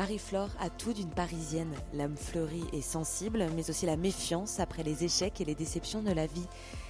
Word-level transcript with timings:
Marie-Flore 0.00 0.48
a 0.58 0.70
tout 0.70 0.94
d'une 0.94 1.10
parisienne, 1.10 1.74
l'âme 1.92 2.16
fleurie 2.16 2.64
et 2.72 2.80
sensible, 2.80 3.46
mais 3.54 3.68
aussi 3.68 3.84
la 3.84 3.98
méfiance 3.98 4.58
après 4.58 4.82
les 4.82 5.04
échecs 5.04 5.42
et 5.42 5.44
les 5.44 5.54
déceptions 5.54 6.00
de 6.00 6.10
la 6.10 6.24
vie. 6.24 6.46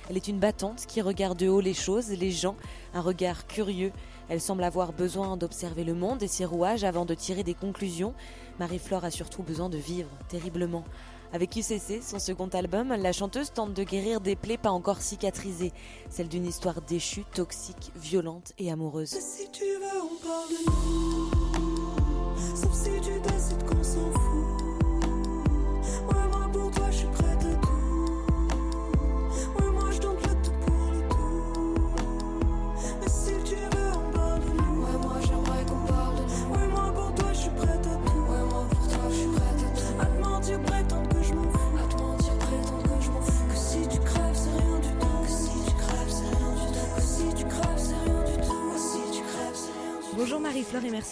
Elle 0.09 0.17
est 0.17 0.29
une 0.29 0.39
battante 0.39 0.87
qui 0.87 1.03
regarde 1.03 1.37
de 1.37 1.49
haut 1.49 1.61
les 1.61 1.75
choses, 1.75 2.11
les 2.11 2.31
gens, 2.31 2.55
un 2.95 3.01
regard 3.01 3.49
curieux. 3.49 3.91
Elle 4.29 4.41
semble 4.41 4.63
avoir 4.63 4.93
besoin 4.93 5.37
d'observer 5.37 5.83
le 5.83 5.95
monde 5.95 6.23
et 6.23 6.29
ses 6.29 6.45
rouages 6.45 6.85
avant 6.85 7.05
de 7.05 7.15
tirer 7.15 7.43
des 7.43 7.53
conclusions. 7.55 8.15
Marie-Flore 8.61 9.05
a 9.05 9.11
surtout 9.11 9.43
besoin 9.43 9.69
de 9.69 9.79
vivre, 9.79 10.11
terriblement. 10.29 10.85
Avec 11.33 11.57
UCC, 11.57 12.05
son 12.05 12.21
second 12.21 12.47
album, 12.51 12.91
la 12.91 13.13
chanteuse 13.13 13.53
tente 13.53 13.75
de 13.75 13.83
guérir 13.83 14.21
des 14.21 14.37
plaies 14.37 14.57
pas 14.57 14.71
encore 14.71 15.03
cicatrisées, 15.03 15.73
celle 16.11 16.29
d'une 16.29 16.47
histoire 16.47 16.81
déchue, 16.81 17.25
toxique, 17.35 17.91
violente 17.97 18.53
et 18.57 18.71
amoureuse. 18.71 19.17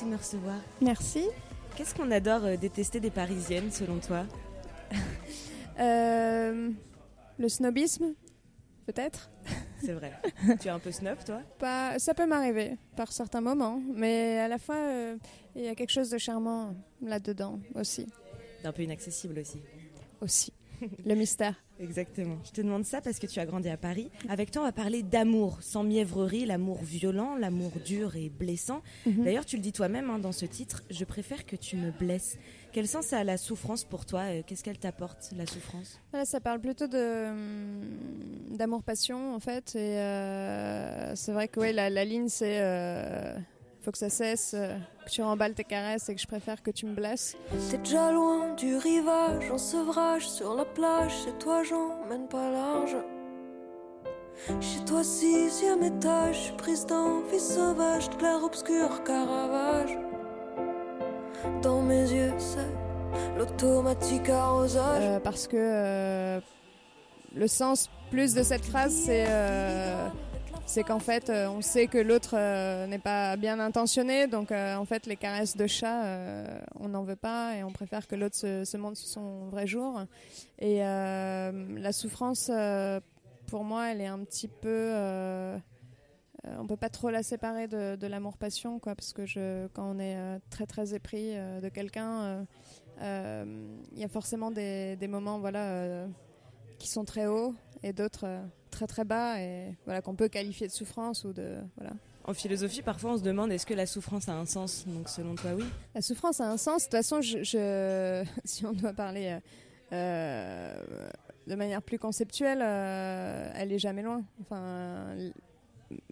Me 0.09 0.17
recevoir. 0.17 0.57
Merci. 0.81 1.25
Qu'est-ce 1.77 1.95
qu'on 1.95 2.11
adore 2.11 2.45
euh, 2.45 2.57
détester 2.57 2.99
des 3.01 3.11
Parisiennes 3.11 3.71
selon 3.71 3.99
toi? 3.99 4.27
Euh, 5.81 6.73
le 7.39 7.49
snobisme, 7.49 8.15
peut-être. 8.85 9.31
C'est 9.81 9.93
vrai. 9.93 10.13
tu 10.61 10.67
es 10.67 10.71
un 10.73 10.81
peu 10.81 10.91
snob 10.91 11.17
toi? 11.25 11.41
Pas, 11.61 12.01
ça 12.01 12.15
peut 12.15 12.27
m'arriver 12.27 12.77
par 12.97 13.13
certains 13.13 13.41
moments, 13.41 13.81
mais 13.95 14.41
à 14.41 14.49
la 14.49 14.59
fois, 14.59 14.75
euh, 14.75 15.17
il 15.55 15.63
y 15.63 15.69
a 15.69 15.77
quelque 15.77 15.93
chose 15.93 16.11
de 16.11 16.19
charmant 16.19 16.75
là-dedans 17.01 17.61
aussi. 17.77 18.09
D'un 18.65 18.73
peu 18.73 18.83
inaccessible 18.83 19.39
aussi. 19.39 19.63
Aussi. 20.21 20.53
Le 21.07 21.15
mystère. 21.15 21.55
Exactement. 21.81 22.39
Je 22.45 22.51
te 22.51 22.61
demande 22.61 22.85
ça 22.85 23.01
parce 23.01 23.19
que 23.19 23.27
tu 23.27 23.39
as 23.41 23.47
grandi 23.47 23.69
à 23.69 23.77
Paris. 23.77 24.11
Avec 24.29 24.51
toi, 24.51 24.63
on 24.63 24.65
va 24.65 24.73
parler 24.73 25.03
d'amour, 25.03 25.59
sans 25.61 25.85
mièvrerie, 25.85 26.45
l'amour 26.47 26.83
violent, 26.83 27.37
l'amour 27.37 27.73
dur 27.85 28.17
et 28.17 28.29
blessant. 28.31 28.83
Mhm. 29.07 29.25
D'ailleurs, 29.25 29.47
tu 29.47 29.57
le 29.57 29.63
dis 29.63 29.73
toi-même 29.73 30.11
hein, 30.11 30.19
dans 30.19 30.33
ce 30.33 30.45
titre, 30.47 30.83
je 30.91 31.05
préfère 31.05 31.47
que 31.47 31.57
tu 31.57 31.77
me 31.77 31.91
blesses. 31.91 32.37
Quel 32.73 32.87
sens 32.87 33.07
ça 33.07 33.19
a 33.19 33.25
la 33.25 33.37
souffrance 33.39 33.85
pour 33.85 34.05
toi 34.07 34.21
Euh, 34.29 34.43
Qu'est-ce 34.47 34.63
qu'elle 34.63 34.79
t'apporte, 34.79 35.33
la 35.37 35.47
souffrance? 35.47 35.99
Voilà, 36.11 36.25
ça 36.27 36.41
parle 36.41 36.61
plutôt 36.61 36.85
hum, 36.85 37.81
d'amour-passion 38.51 39.35
en 39.35 39.41
fait. 39.41 39.75
Et 39.75 39.99
euh, 39.99 41.15
c'est 41.17 41.33
vrai 41.33 41.49
que 41.49 41.61
ouais, 41.61 41.73
la, 41.73 41.89
la 41.91 42.05
ligne 42.05 42.29
c'est 42.29 42.59
euh, 42.61 43.37
faut 43.89 43.93
que 43.93 43.97
ça 43.97 44.11
cesse, 44.11 44.53
euh, 44.55 44.77
que 45.07 45.11
tu 45.11 45.23
remballes 45.23 45.55
tes 45.55 45.65
caresses 45.65 46.11
et 46.11 46.15
que 46.15 46.21
je 46.21 46.27
préfère 46.27 46.63
que 46.63 46.71
tu 46.71 46.85
me 46.85 46.93
blesses. 46.93 47.39
T'es 47.71 47.79
déjà 47.79 48.13
loin 48.13 48.53
du 48.55 48.77
rivage, 48.77 49.51
en 49.51 49.57
sevrage 49.57 50.29
sur 50.29 50.55
la 50.55 50.67
plage. 50.67 51.11
Chez 51.25 51.33
toi, 51.39 51.63
j'emmène 51.63 52.29
pas 52.29 52.51
large. 52.51 52.97
Chez 54.61 54.85
toi, 54.85 55.03
sixième 55.03 55.83
étage, 55.83 56.35
je 56.35 56.41
suis 56.41 56.53
prise 56.53 56.85
d'envie 56.85 57.41
sauvage, 57.41 58.11
de 58.11 58.17
clair-obscur, 58.17 59.05
caravage. 59.05 59.97
Dans 61.63 61.81
mes 61.81 62.13
yeux, 62.13 62.35
c'est 62.37 63.39
l'automatique 63.39 64.29
arrosage. 64.29 65.03
Euh, 65.03 65.19
parce 65.19 65.49
que 65.49 65.57
euh, 65.57 66.41
le 67.35 67.49
sens 67.49 67.89
plus 68.11 68.35
de 68.35 68.43
cette 68.43 68.67
phrase, 68.67 68.93
c'est 68.93 69.25
euh, 69.29 70.09
c'est 70.69 70.85
qu'en 70.85 70.99
fait, 70.99 71.31
euh, 71.31 71.49
on 71.49 71.63
sait 71.63 71.87
que 71.87 71.99
l'autre 71.99 72.35
euh, 72.35 72.87
n'est 72.87 72.99
pas 72.99 73.37
bien 73.37 73.59
intentionné, 73.59 74.27
donc 74.27 74.53
euh, 74.53 74.77
en 74.77 74.85
fait, 74.85 75.07
les 75.07 75.17
caresses 75.17 75.57
de 75.57 75.67
chat, 75.67 76.05
on 76.79 76.89
n'en 76.89 77.05
veut 77.05 77.17
pas 77.17 77.57
et 77.57 77.65
on 77.65 77.73
préfère 77.73 78.07
que 78.07 78.15
l'autre 78.15 78.37
se, 78.37 78.77
montre 78.77 78.99
sous 78.99 79.09
son 79.09 79.49
vrai 79.49 79.67
jour. 79.67 80.03
Et 80.59 80.81
la 80.81 81.93
souffrance, 81.93 82.51
pour 83.47 83.65
moi, 83.65 83.91
elle 83.91 84.01
est 84.01 84.07
un 84.07 84.19
petit 84.21 84.49
peu. 84.49 84.93
on 86.45 86.67
peut 86.67 86.77
pas 86.77 86.91
trop 86.91 87.11
la 87.11 87.23
séparer 87.23 87.67
de, 87.67 88.07
l'amour-passion, 88.07 88.79
quoi, 88.79 88.95
parce 88.95 89.13
que 89.13 89.69
quand 89.73 89.97
on 89.97 89.99
est 89.99 90.19
très 90.51 90.67
très 90.67 90.95
épris 90.95 91.35
de 91.35 91.69
quelqu'un, 91.69 92.47
il 93.01 93.99
y 93.99 94.05
a 94.05 94.09
forcément 94.09 94.51
des, 94.51 94.97
des 94.97 95.09
moments, 95.09 95.39
voilà, 95.39 96.07
qui 96.79 96.89
sont 96.89 97.05
très 97.05 97.27
hauts 97.27 97.55
et 97.83 97.93
d'autres 97.93 98.27
très 98.79 98.87
très 98.87 99.05
bas 99.05 99.41
et 99.41 99.75
voilà 99.87 100.01
qu'on 100.03 100.15
peut 100.15 100.29
qualifier 100.29 100.69
de 100.69 100.73
souffrance 100.73 101.25
ou 101.25 101.33
de 101.33 101.57
voilà. 101.77 101.93
En 102.25 102.35
philosophie, 102.35 102.83
parfois, 102.83 103.13
on 103.15 103.17
se 103.19 103.23
demande 103.23 103.51
est-ce 103.53 103.65
que 103.67 103.75
la 103.75 103.87
souffrance 103.87 104.29
a 104.29 104.35
un 104.35 104.45
sens? 104.45 104.85
Donc, 104.87 105.09
selon 105.09 105.35
toi, 105.35 105.53
oui. 105.57 105.65
La 105.95 106.03
souffrance 106.03 106.41
a 106.43 106.49
un 106.51 106.59
sens. 106.59 106.83
De 106.83 106.85
toute 106.85 106.93
façon, 106.93 107.23
je, 107.23 107.43
je- 107.43 108.25
si 108.45 108.67
on 108.67 108.73
doit 108.73 108.93
parler 108.93 109.39
euh, 109.93 109.95
euh, 109.95 111.09
de 111.47 111.55
manière 111.55 111.81
plus 111.83 111.99
conceptuelle, 111.99 112.61
euh, 112.63 113.51
elle 113.55 113.73
est 113.73 113.79
jamais 113.79 114.03
loin. 114.03 114.23
Enfin, 114.43 115.07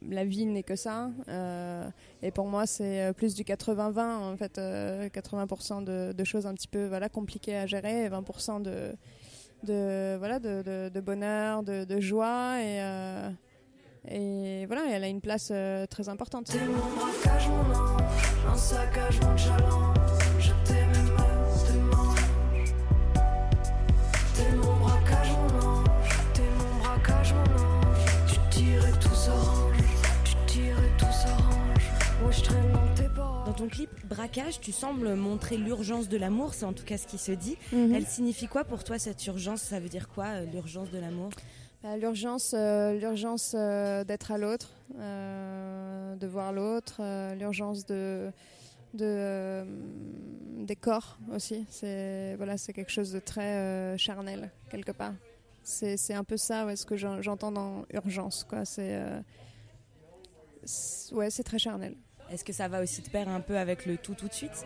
la 0.09 0.25
vie 0.25 0.47
n'est 0.47 0.63
que 0.63 0.75
ça. 0.75 1.11
euh, 1.29 1.87
et 2.23 2.31
pour 2.31 2.47
moi, 2.47 2.67
c'est 2.67 3.13
plus 3.15 3.35
du 3.35 3.43
80-20. 3.45 4.01
En 4.33 4.37
fait, 4.39 4.57
euh, 4.57 5.09
80% 5.11 5.85
de, 5.85 6.15
de 6.17 6.25
choses 6.25 6.47
un 6.47 6.55
petit 6.55 6.69
peu 6.69 6.87
voilà 6.87 7.11
compliquées 7.11 7.57
à 7.59 7.67
gérer, 7.67 8.05
et 8.05 8.09
20% 8.09 8.63
de 8.63 8.95
de 9.63 10.17
voilà 10.19 10.39
de, 10.39 10.91
de, 10.93 11.01
bonheur, 11.01 11.63
de, 11.63 11.85
de 11.85 12.01
joie 12.01 12.61
et 12.61 12.81
euh, 12.83 13.31
et 14.09 14.67
voilà, 14.67 14.83
elle 14.89 15.03
a 15.05 15.09
une 15.09 15.21
place 15.21 15.49
euh, 15.53 15.87
très 15.87 16.09
importante. 16.09 16.53
Ton 33.57 33.69
clip 33.69 33.91
Braquage, 34.07 34.61
tu 34.61 34.73
sembles 34.73 35.15
montrer 35.15 35.57
l'urgence 35.57 36.09
de 36.09 36.17
l'amour, 36.17 36.55
c'est 36.55 36.65
en 36.65 36.73
tout 36.73 36.85
cas 36.85 36.99
ce 36.99 37.07
qui 37.07 37.19
se 37.19 37.33
dit. 37.33 37.57
Mhm. 37.73 37.95
Elle 37.95 38.07
signifie 38.07 38.49
quoi 38.49 38.65
pour 38.65 38.85
toi 38.85 38.99
cette 38.99 39.25
urgence? 39.27 39.63
Ça 39.63 39.81
veut 39.81 39.89
dire 39.89 40.09
quoi, 40.09 40.27
euh, 40.27 40.45
l'urgence 40.47 40.91
de 40.91 40.99
l'amour? 40.99 41.31
Bah, 41.83 41.97
L'urgence, 41.97 42.55
euh, 42.57 42.93
l'urgence 42.99 43.55
euh, 43.57 44.05
d'être 44.05 44.31
à 44.33 44.39
l'autre, 44.39 44.71
euh, 44.99 46.17
de 46.17 46.27
voir 46.27 46.53
l'autre, 46.53 47.01
l'urgence 47.35 47.87
de, 47.87 48.31
de 48.95 49.65
des 50.65 50.77
corps 50.77 51.19
aussi. 51.33 51.65
C'est 51.71 52.35
voilà, 52.37 52.59
c'est 52.59 52.73
quelque 52.73 52.93
chose 52.93 53.13
de 53.13 53.21
très 53.21 53.97
charnel 53.99 54.51
quelque 54.71 54.93
part. 54.93 55.15
C'est 55.63 55.97
c'est 55.97 56.15
un 56.15 56.25
peu 56.25 56.37
ça, 56.37 56.67
ouais, 56.67 56.77
ce 56.77 56.85
que 56.87 56.97
j'en- 56.97 57.23
j'entends 57.23 57.53
dans 57.53 57.85
urgence, 57.93 58.45
quoi. 58.49 58.65
C'est 58.65 59.01
c'est- 60.65 61.15
ouais, 61.15 61.31
c'est 61.31 61.43
très 61.45 61.59
charnel. 61.59 61.95
Est-ce 62.31 62.45
que 62.45 62.53
ça 62.53 62.69
va 62.69 62.83
aussi 62.83 63.03
te 63.03 63.11
pair 63.11 63.29
un 63.29 63.41
peu 63.41 63.57
avec 63.57 63.87
le 63.87 63.97
tout 63.97 64.15
tout 64.15 64.29
de 64.29 64.33
suite? 64.35 64.65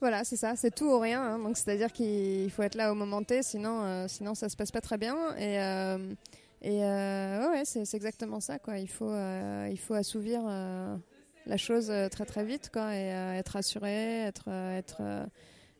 Voilà, 0.00 0.24
c'est 0.24 0.36
ça, 0.36 0.56
c'est 0.56 0.74
tout 0.74 0.86
ou 0.86 0.98
rien. 0.98 1.22
hein. 1.22 1.38
Donc 1.38 1.56
c'est-à-dire 1.56 1.92
qu'il 1.92 2.50
faut 2.50 2.62
être 2.62 2.74
là 2.74 2.90
au 2.92 2.94
moment 2.94 3.22
T, 3.22 3.42
sinon, 3.42 3.82
euh, 3.84 4.06
sinon 4.08 4.34
ça 4.34 4.48
se 4.48 4.56
passe 4.56 4.70
pas 4.72 4.80
très 4.80 4.98
bien. 4.98 5.16
Et, 5.36 5.60
euh, 5.60 6.12
et 6.60 6.84
euh, 6.84 7.50
ouais, 7.50 7.64
c'est 7.64 7.94
exactement 7.94 8.40
ça, 8.40 8.58
quoi. 8.58 8.78
Il 8.78 8.88
faut, 8.88 9.10
euh, 9.10 9.68
il 9.70 9.78
faut 9.78 9.94
assouvir 9.94 10.40
euh, 10.44 10.96
la 11.46 11.56
chose 11.56 11.92
très 12.10 12.24
très 12.26 12.44
vite, 12.44 12.70
quoi, 12.72 12.94
et 12.96 13.06
être 13.38 13.56
assuré, 13.56 14.22
être, 14.22 14.48
être, 14.48 15.00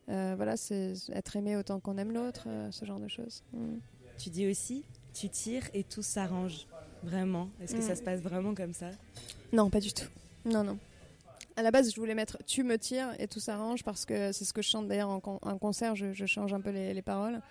voilà, 0.07 0.55
c'est 0.57 0.93
être 1.11 1.35
aimé 1.35 1.55
autant 1.57 1.79
qu'on 1.79 1.97
aime 1.97 2.13
l'autre, 2.13 2.47
ce 2.71 2.85
genre 2.85 2.99
de 2.99 3.07
choses. 3.09 3.43
Mm. 3.53 3.75
Tu 4.17 4.29
dis 4.29 4.47
aussi, 4.49 4.85
tu 5.13 5.29
tires 5.29 5.67
et 5.73 5.83
tout 5.83 6.01
s'arrange. 6.03 6.65
Vraiment 7.03 7.49
Est-ce 7.61 7.75
que 7.75 7.79
Mm. 7.81 7.87
ça 7.87 7.95
se 7.97 8.01
passe 8.01 8.21
vraiment 8.21 8.55
comme 8.55 8.71
ça? 8.73 8.87
Non, 9.51 9.69
pas 9.69 9.81
du 9.81 9.91
tout. 9.91 10.05
Non, 10.45 10.63
non. 10.63 10.77
À 11.55 11.61
la 11.61 11.71
base, 11.71 11.91
je 11.93 11.99
voulais 11.99 12.15
mettre 12.15 12.37
tu 12.45 12.63
me 12.63 12.77
tires 12.77 13.13
et 13.19 13.27
tout 13.27 13.39
s'arrange 13.39 13.83
parce 13.83 14.05
que 14.05 14.31
c'est 14.31 14.43
ce 14.45 14.53
que 14.53 14.61
je 14.61 14.69
chante 14.69 14.87
d'ailleurs 14.87 15.09
en, 15.09 15.19
con- 15.19 15.39
en 15.41 15.57
concert. 15.57 15.95
Je, 15.95 16.25
change 16.25 16.53
un 16.53 16.61
peu 16.61 16.71
les, 16.71 16.93
les 16.93 17.01
paroles. 17.01 17.41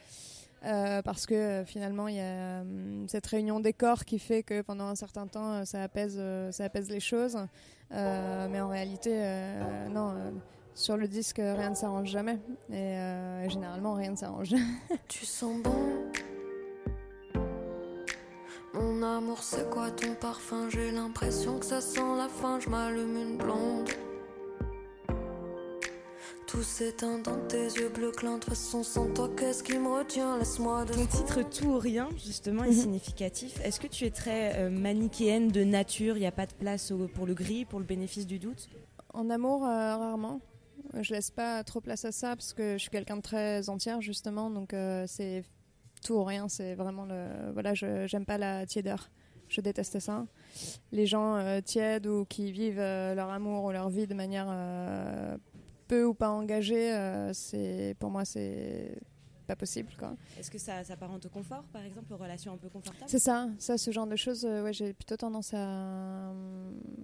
Euh, 0.64 1.02
parce 1.02 1.26
que 1.26 1.34
euh, 1.34 1.64
finalement, 1.64 2.06
il 2.06 2.16
y 2.16 2.20
a 2.20 2.60
hum, 2.60 3.06
cette 3.08 3.26
réunion 3.26 3.58
des 3.60 3.72
corps 3.72 4.04
qui 4.04 4.18
fait 4.20 4.42
que 4.44 4.62
pendant 4.62 4.86
un 4.86 4.94
certain 4.94 5.26
temps, 5.26 5.52
euh, 5.54 5.64
ça 5.64 5.82
apaise, 5.82 6.20
ça 6.50 6.64
apaise 6.64 6.88
les 6.90 7.00
choses. 7.00 7.38
Mais 7.90 8.60
en 8.60 8.68
réalité, 8.68 9.10
non. 9.90 10.14
sur 10.74 10.96
le 10.96 11.06
disque, 11.06 11.38
rien 11.38 11.70
ne 11.70 11.74
s'arrange 11.74 12.08
jamais. 12.08 12.38
Et 12.72 12.96
généralement, 13.48 13.94
rien 13.94 14.12
ne 14.12 14.16
s'arrange. 14.16 14.54
Tu 15.08 15.26
sens 15.26 15.60
bon. 15.62 15.74
Mon 19.02 19.16
amour, 19.16 19.42
c'est 19.42 19.68
quoi 19.68 19.90
ton 19.90 20.14
parfum? 20.14 20.68
J'ai 20.70 20.92
l'impression 20.92 21.58
que 21.58 21.66
ça 21.66 21.80
sent 21.80 21.98
la 22.16 22.28
fin. 22.28 22.60
Je 22.60 22.68
m'allume 22.68 23.16
une 23.16 23.36
blonde. 23.36 23.88
Tout 26.46 26.62
s'éteint 26.62 27.18
dans 27.18 27.36
tes 27.48 27.64
yeux 27.64 27.88
bleus 27.88 28.12
clins. 28.12 28.38
De 28.38 28.44
façon, 28.44 28.84
sans 28.84 29.12
toi, 29.12 29.28
qu'est-ce 29.36 29.64
qui 29.64 29.76
me 29.76 29.88
retient? 29.88 30.38
Laisse-moi 30.38 30.84
de 30.84 30.92
Ton 30.92 31.06
titre 31.06 31.42
Tout 31.50 31.64
ou 31.66 31.78
rien, 31.80 32.10
justement, 32.16 32.62
est 32.62 32.68
Mhm. 32.68 32.74
significatif. 32.74 33.60
Est-ce 33.64 33.80
que 33.80 33.88
tu 33.88 34.04
es 34.04 34.10
très 34.12 34.54
euh, 34.60 34.70
manichéenne 34.70 35.48
de 35.48 35.64
nature? 35.64 36.16
Il 36.16 36.20
n'y 36.20 36.26
a 36.26 36.30
pas 36.32 36.46
de 36.46 36.54
place 36.54 36.92
au- 36.92 37.08
pour 37.08 37.26
le 37.26 37.34
gris, 37.34 37.64
pour 37.64 37.80
le 37.80 37.84
bénéfice 37.84 38.24
du 38.28 38.38
doute? 38.38 38.68
En 39.14 39.30
amour, 39.30 39.64
euh, 39.64 39.96
rarement. 39.96 40.40
Je 41.00 41.12
laisse 41.12 41.32
pas 41.32 41.64
trop 41.64 41.80
place 41.80 42.04
à 42.04 42.12
ça 42.12 42.36
parce 42.36 42.52
que 42.52 42.74
je 42.74 42.78
suis 42.78 42.90
quelqu'un 42.90 43.16
de 43.16 43.22
très 43.22 43.68
entière 43.68 44.00
justement, 44.00 44.48
donc 44.48 44.72
euh, 44.74 45.06
c'est 45.08 45.42
tout 46.02 46.14
ou 46.14 46.24
rien. 46.24 46.48
C'est 46.48 46.74
vraiment 46.74 47.04
le 47.04 47.52
voilà, 47.52 47.74
je 47.74 48.06
j'aime 48.06 48.26
pas 48.26 48.38
la 48.38 48.66
tiédeur. 48.66 49.10
Je 49.52 49.60
déteste 49.60 49.98
ça. 50.00 50.26
Les 50.92 51.04
gens 51.04 51.36
euh, 51.36 51.60
tièdes 51.60 52.06
ou 52.06 52.24
qui 52.24 52.52
vivent 52.52 52.80
euh, 52.80 53.14
leur 53.14 53.28
amour 53.28 53.64
ou 53.64 53.70
leur 53.70 53.90
vie 53.90 54.06
de 54.06 54.14
manière 54.14 54.46
euh, 54.48 55.36
peu 55.88 56.04
ou 56.04 56.14
pas 56.14 56.30
engagée, 56.30 56.90
c'est 57.34 57.94
pour 57.98 58.10
moi 58.10 58.24
c'est 58.24 58.98
pas 59.46 59.56
possible 59.56 59.92
quoi. 59.98 60.16
Est-ce 60.38 60.50
que 60.50 60.56
ça 60.56 60.82
s'apparente 60.84 61.26
au 61.26 61.28
confort, 61.28 61.64
par 61.64 61.82
exemple, 61.84 62.14
aux 62.14 62.16
relations 62.16 62.54
un 62.54 62.56
peu 62.56 62.70
confortables? 62.70 63.10
C'est 63.10 63.18
ça, 63.18 63.50
ça, 63.58 63.76
ce 63.76 63.90
genre 63.90 64.06
de 64.06 64.16
choses, 64.16 64.46
ouais, 64.46 64.72
j'ai 64.72 64.94
plutôt 64.94 65.18
tendance 65.18 65.52
à, 65.52 66.32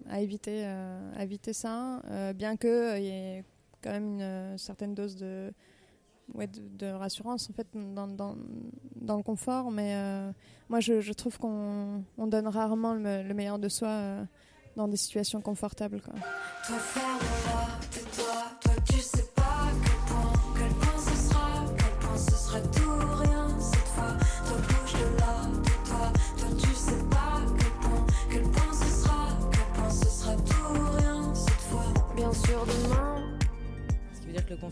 à 0.08 0.20
éviter, 0.20 0.64
à 0.64 1.22
éviter 1.22 1.52
ça, 1.52 2.00
bien 2.34 2.56
que 2.56 2.96
il 2.96 3.04
y 3.04 3.08
ait 3.08 3.44
quand 3.82 3.90
même 3.90 4.20
une 4.20 4.56
certaine 4.56 4.94
dose 4.94 5.16
de, 5.16 5.52
ouais, 6.34 6.46
de, 6.46 6.86
rassurance 6.86 7.48
en 7.50 7.52
fait 7.52 7.66
dans, 7.74 8.06
dans, 8.06 8.36
dans 8.96 9.16
le 9.16 9.22
confort, 9.22 9.70
mais 9.70 9.94
euh, 9.94 10.30
moi 10.68 10.80
je, 10.80 11.12
trouve 11.12 11.38
qu'on 11.38 12.02
on 12.16 12.26
donne 12.26 12.46
rarement 12.48 12.94
le, 12.94 13.00
me- 13.00 13.22
le 13.22 13.34
meilleur 13.34 13.58
de 13.58 13.68
soi 13.68 13.88
euh, 13.88 14.24
dans 14.76 14.88
des 14.88 14.96
situations 14.96 15.40
confortables. 15.40 16.00
Quoi. 16.00 16.14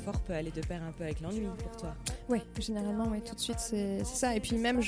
Confort 0.06 0.22
peut 0.22 0.34
aller 0.34 0.50
de 0.50 0.60
pair 0.60 0.82
un 0.82 0.92
peu 0.92 1.04
avec 1.04 1.20
l'ennui 1.20 1.48
pour 1.58 1.76
toi. 1.76 1.94
Oui, 2.28 2.40
généralement, 2.60 3.08
oui, 3.10 3.20
tout 3.22 3.34
de 3.34 3.40
suite, 3.40 3.58
c'est 3.58 4.04
ça. 4.04 4.36
Et 4.36 4.40
puis 4.40 4.56
même, 4.56 4.80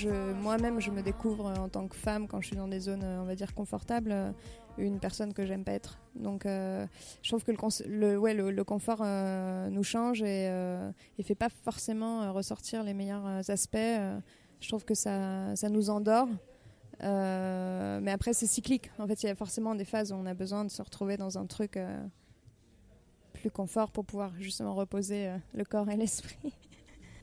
moi-même, 0.42 0.80
je 0.80 0.90
me 0.90 1.02
découvre 1.02 1.46
euh, 1.46 1.56
en 1.56 1.68
tant 1.68 1.88
que 1.88 1.96
femme 1.96 2.28
quand 2.28 2.40
je 2.40 2.48
suis 2.48 2.56
dans 2.56 2.68
des 2.68 2.80
zones, 2.80 3.02
euh, 3.02 3.20
on 3.20 3.24
va 3.24 3.34
dire, 3.34 3.54
confortables, 3.54 4.12
euh, 4.12 4.30
une 4.76 5.00
personne 5.00 5.32
que 5.32 5.44
j'aime 5.44 5.64
pas 5.64 5.72
être. 5.72 5.98
Donc, 6.14 6.42
je 6.44 6.88
trouve 7.24 7.42
que 7.42 7.50
le, 7.50 8.62
confort 8.62 9.04
nous 9.70 9.82
change 9.82 10.22
et, 10.22 10.48
euh, 10.48 10.92
fait 11.24 11.34
pas 11.34 11.48
forcément 11.48 12.32
ressortir 12.32 12.84
les 12.84 12.94
meilleurs 12.94 13.50
aspects. 13.50 13.76
Je 14.60 14.68
trouve 14.68 14.84
que 14.84 14.94
ça, 14.94 15.52
nous 15.68 15.90
endort. 15.90 16.28
Mais 17.02 18.12
après, 18.12 18.34
c'est 18.34 18.46
cyclique. 18.46 18.92
En 19.00 19.08
fait, 19.08 19.20
il 19.24 19.26
y 19.26 19.30
a 19.30 19.34
forcément 19.34 19.74
des 19.74 19.84
phases 19.84 20.12
où 20.12 20.14
on 20.14 20.26
a 20.26 20.34
besoin 20.34 20.64
de 20.64 20.70
se 20.70 20.80
retrouver 20.80 21.16
dans 21.16 21.38
un 21.38 21.46
truc 21.46 21.76
plus 23.38 23.50
confort 23.50 23.90
pour 23.90 24.04
pouvoir 24.04 24.32
justement 24.38 24.74
reposer 24.74 25.28
euh, 25.28 25.36
le 25.54 25.64
corps 25.64 25.88
et 25.90 25.96
l'esprit. 25.96 26.36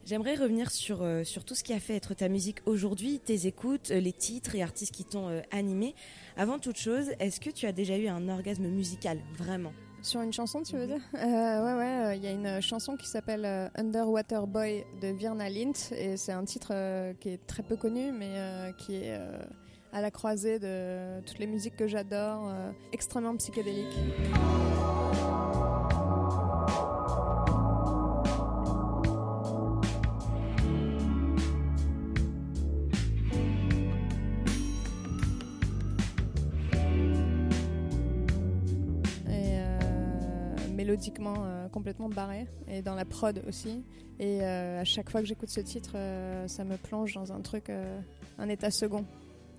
J'aimerais 0.05 0.35
revenir 0.35 0.69
sur, 0.69 1.01
euh, 1.01 1.23
sur 1.23 1.43
tout 1.43 1.55
ce 1.55 1.63
qui 1.63 1.73
a 1.73 1.79
fait 1.79 1.95
être 1.95 2.13
ta 2.13 2.29
musique 2.29 2.59
aujourd'hui, 2.67 3.19
tes 3.19 3.47
écoutes, 3.47 3.89
euh, 3.89 3.99
les 3.99 4.13
titres 4.13 4.53
et 4.53 4.61
artistes 4.61 4.93
qui 4.93 5.03
t'ont 5.03 5.29
euh, 5.29 5.41
animé. 5.51 5.95
Avant 6.37 6.59
toute 6.59 6.77
chose, 6.77 7.09
est-ce 7.19 7.39
que 7.39 7.49
tu 7.49 7.65
as 7.65 7.71
déjà 7.71 7.97
eu 7.97 8.07
un 8.07 8.29
orgasme 8.29 8.67
musical, 8.67 9.17
vraiment? 9.35 9.73
Sur 10.03 10.21
une 10.21 10.31
chanson, 10.31 10.61
tu 10.61 10.77
veux 10.77 10.85
dire? 10.85 11.01
Euh, 11.15 11.17
Ouais, 11.65 11.73
ouais, 11.73 12.17
il 12.17 12.23
y 12.23 12.27
a 12.27 12.31
une 12.31 12.61
chanson 12.61 12.95
qui 12.95 13.07
s'appelle 13.07 13.71
Underwater 13.73 14.45
Boy 14.45 14.85
de 15.01 15.07
Virna 15.07 15.49
Lint, 15.49 15.91
et 15.97 16.17
c'est 16.17 16.33
un 16.33 16.45
titre 16.45 17.13
qui 17.19 17.29
est 17.29 17.47
très 17.47 17.63
peu 17.63 17.75
connu, 17.75 18.11
mais 18.11 18.35
qui 18.77 18.97
est 18.97 19.19
à 19.91 20.01
la 20.01 20.11
croisée 20.11 20.59
de 20.59 21.21
toutes 21.25 21.39
les 21.39 21.47
musiques 21.47 21.75
que 21.77 21.87
j'adore, 21.87 22.53
extrêmement 22.93 23.35
psychédélique. 23.37 23.97
Mélodiquement 40.85 41.33
euh, 41.39 41.67
complètement 41.67 42.09
barré 42.09 42.47
et 42.67 42.83
dans 42.83 42.93
la 42.93 43.05
prod 43.05 43.41
aussi 43.47 43.83
et 44.19 44.43
euh, 44.43 44.81
à 44.81 44.83
chaque 44.83 45.09
fois 45.09 45.21
que 45.21 45.27
j'écoute 45.27 45.49
ce 45.49 45.59
titre 45.59 45.93
euh, 45.95 46.47
ça 46.47 46.63
me 46.63 46.77
plonge 46.77 47.13
dans 47.15 47.33
un 47.33 47.41
truc 47.41 47.71
un 48.37 48.49
état 48.49 48.69
second 48.69 49.05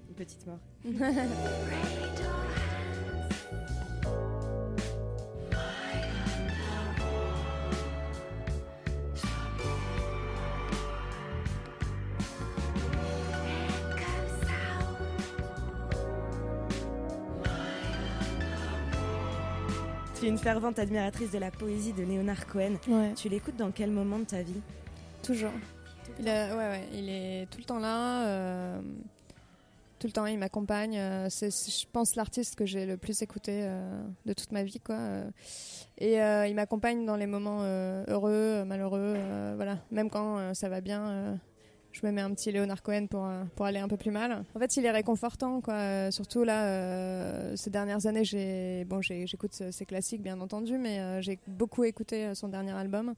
Une 0.08 0.14
petite 0.14 0.46
mort. 0.46 0.60
Tu 20.18 20.26
es 20.26 20.28
une 20.28 20.38
fervente 20.38 20.78
admiratrice 20.78 21.30
de 21.30 21.38
la 21.38 21.50
poésie 21.50 21.92
de 21.92 22.02
Léonard 22.02 22.46
Cohen. 22.46 22.74
ouais. 22.88 23.12
Tu 23.14 23.28
l'écoutes 23.28 23.56
dans 23.56 23.70
quel 23.70 23.90
moment 23.90 24.18
de 24.18 24.24
ta 24.24 24.42
vie? 24.42 24.60
Toujours. 25.22 25.52
Il, 26.18 26.28
a- 26.28 26.56
ouais, 26.56 26.68
ouais, 26.68 26.88
il 26.94 27.08
est 27.10 27.46
tout 27.50 27.58
le 27.58 27.64
temps 27.64 27.78
là 27.80 28.26
euh, 28.26 28.80
tout 29.98 30.06
le 30.06 30.12
temps 30.12 30.24
il 30.26 30.38
m'accompagne 30.38 30.96
euh, 30.98 31.26
c'est 31.28 31.50
je 31.50 31.84
pense 31.92 32.14
l'artiste 32.14 32.54
que 32.54 32.64
j'ai 32.64 32.86
le 32.86 32.96
plus 32.96 33.20
écouté 33.22 33.62
euh, 33.64 34.00
de 34.24 34.32
toute 34.32 34.52
ma 34.52 34.62
vie 34.62 34.78
quoi 34.80 34.98
et 35.98 36.14
il 36.14 36.54
m'accompagne 36.54 37.04
dans 37.04 37.16
les 37.16 37.26
moments 37.26 37.62
heureux 38.08 38.64
malheureux 38.64 39.16
voilà. 39.56 39.78
Même 39.90 40.08
quand 40.08 40.54
ça 40.54 40.68
va 40.70 40.80
bien 40.80 41.38
je 42.00 42.06
me 42.06 42.12
mets 42.12 42.20
un 42.20 42.30
petit 42.34 42.52
Léonard 42.52 42.82
Cohen 42.82 43.06
pour, 43.08 43.24
euh, 43.24 43.42
pour 43.54 43.64
aller 43.64 43.78
un 43.78 43.88
peu 43.88 43.96
plus 43.96 44.10
mal. 44.10 44.44
En 44.54 44.58
fait, 44.58 44.76
il 44.76 44.84
est 44.84 44.90
réconfortant, 44.90 45.60
quoi. 45.62 45.74
Euh, 45.74 46.10
surtout 46.10 46.44
là, 46.44 46.66
euh, 46.66 47.56
ces 47.56 47.70
dernières 47.70 48.06
années, 48.06 48.24
j'ai, 48.24 48.84
bon, 48.84 49.00
j'ai- 49.00 49.26
j'écoute 49.26 49.52
ses 49.70 49.86
classiques, 49.86 50.22
bien 50.22 50.38
entendu, 50.40 50.76
mais 50.78 50.98
euh, 51.00 51.20
j'ai 51.22 51.38
beaucoup 51.46 51.84
écouté 51.84 52.34
son 52.34 52.48
dernier 52.48 52.72
album 52.72 53.14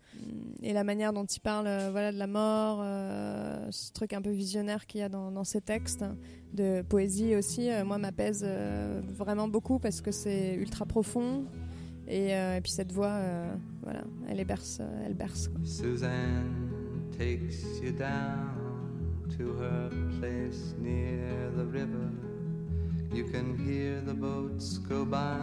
et 0.62 0.72
la 0.72 0.84
manière 0.84 1.12
dont 1.12 1.24
il 1.24 1.40
parle, 1.40 1.66
voilà, 1.90 2.12
de 2.12 2.18
la 2.18 2.26
mort, 2.28 2.80
euh, 2.82 3.66
ce 3.70 3.92
truc 3.92 4.12
un 4.12 4.22
peu 4.22 4.30
visionnaire 4.30 4.86
qu'il 4.86 5.00
y 5.00 5.02
a 5.02 5.08
dans, 5.08 5.30
dans 5.32 5.44
ses 5.44 5.60
textes, 5.60 6.04
de 6.54 6.82
poésie 6.82 7.34
aussi. 7.36 7.70
euh, 7.70 7.84
moi, 7.84 7.98
m'apaise 7.98 8.42
euh, 8.46 9.00
vraiment 9.06 9.48
beaucoup 9.48 9.78
parce 9.78 10.00
que 10.00 10.12
c'est 10.12 10.54
ultra 10.54 10.86
profond. 10.86 11.44
Et, 12.06 12.34
euh, 12.34 12.56
et 12.56 12.60
puis 12.62 12.72
cette 12.72 12.90
voix, 12.92 13.08
euh, 13.16 13.54
voilà, 13.82 14.02
elle 14.28 14.42
berce, 14.46 14.80
elle 15.04 15.14
berce. 15.14 15.48
quoi. 15.48 15.60
Suzanne 15.64 16.70
takes 17.18 17.82
you 17.82 17.92
down 17.92 18.57
to 19.38 19.44
her 19.60 19.88
place 20.20 20.74
near 20.80 21.50
the 21.56 21.64
river. 21.64 22.10
You 23.12 23.24
can 23.24 23.56
hear 23.56 24.00
the 24.06 24.12
boats 24.14 24.78
go 24.78 25.04
by. 25.04 25.38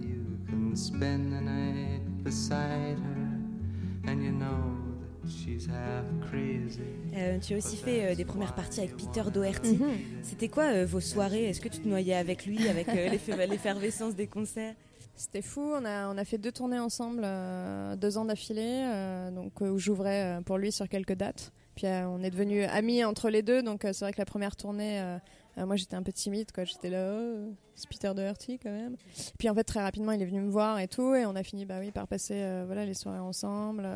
You 0.00 0.38
can 0.48 0.74
spend 0.76 1.32
the 1.32 1.40
night 1.40 2.02
beside 2.22 2.98
her, 2.98 4.10
and 4.10 4.22
you 4.22 4.32
know 4.32 4.76
that 5.22 5.30
she's 5.30 5.66
half 5.66 6.04
crazy. 6.28 6.82
Euh, 7.14 7.38
Tu 7.40 7.54
as 7.54 7.58
aussi 7.58 7.76
fait 7.76 8.12
euh, 8.12 8.14
des 8.14 8.24
premières 8.24 8.54
parties 8.54 8.80
avec 8.80 8.96
Peter 8.96 9.22
Doherty. 9.32 9.76
Mhm. 9.76 9.88
C'était 10.22 10.48
quoi 10.48 10.64
euh, 10.64 10.86
vos 10.86 11.00
soirées? 11.00 11.44
Est-ce 11.46 11.60
que 11.60 11.68
tu 11.68 11.78
te 11.80 11.88
noyais 11.88 12.14
avec 12.14 12.44
lui, 12.46 12.68
avec 12.68 12.88
euh, 12.88 13.08
l'effe- 13.08 13.48
l'effervescence 13.48 14.14
des 14.14 14.26
concerts? 14.26 14.74
C'était 15.14 15.42
fou, 15.42 15.60
on 15.60 15.84
a, 15.84 16.08
on 16.12 16.16
a 16.18 16.24
fait 16.24 16.38
deux 16.38 16.52
tournées 16.52 16.78
ensemble, 16.78 17.22
euh, 17.24 17.96
deux 17.96 18.16
ans 18.18 18.24
d'affilée, 18.24 18.82
euh, 18.86 19.30
donc 19.30 19.52
euh, 19.62 19.70
où 19.70 19.78
j'ouvrais 19.78 20.38
euh, 20.38 20.40
pour 20.40 20.58
lui 20.58 20.72
sur 20.72 20.88
quelques 20.88 21.14
dates. 21.14 21.52
Puis 21.74 21.86
euh, 21.86 22.06
on 22.08 22.22
est 22.22 22.30
devenus 22.30 22.68
amis 22.70 23.04
entre 23.04 23.30
les 23.30 23.42
deux, 23.42 23.62
donc 23.62 23.84
euh, 23.84 23.92
c'est 23.92 24.04
vrai 24.04 24.12
que 24.12 24.18
la 24.18 24.26
première 24.26 24.56
tournée, 24.56 25.00
euh, 25.00 25.66
moi 25.66 25.76
j'étais 25.76 25.96
un 25.96 26.02
peu 26.02 26.12
timide. 26.12 26.50
J'étais 26.64 26.90
là, 26.90 27.14
oh, 27.14 27.54
c'est 27.74 27.88
Peter 27.88 28.12
Doherty 28.14 28.58
quand 28.58 28.70
même. 28.70 28.96
Puis 29.38 29.48
en 29.48 29.54
fait 29.54 29.64
très 29.64 29.80
rapidement 29.80 30.12
il 30.12 30.20
est 30.20 30.26
venu 30.26 30.40
me 30.40 30.50
voir 30.50 30.78
et 30.78 30.88
tout, 30.88 31.14
et 31.14 31.24
on 31.24 31.34
a 31.34 31.42
fini 31.42 31.64
bah 31.64 31.76
oui 31.80 31.90
par 31.90 32.06
passer 32.06 32.62
voilà 32.66 32.84
les 32.84 32.94
soirées 32.94 33.18
ensemble, 33.18 33.88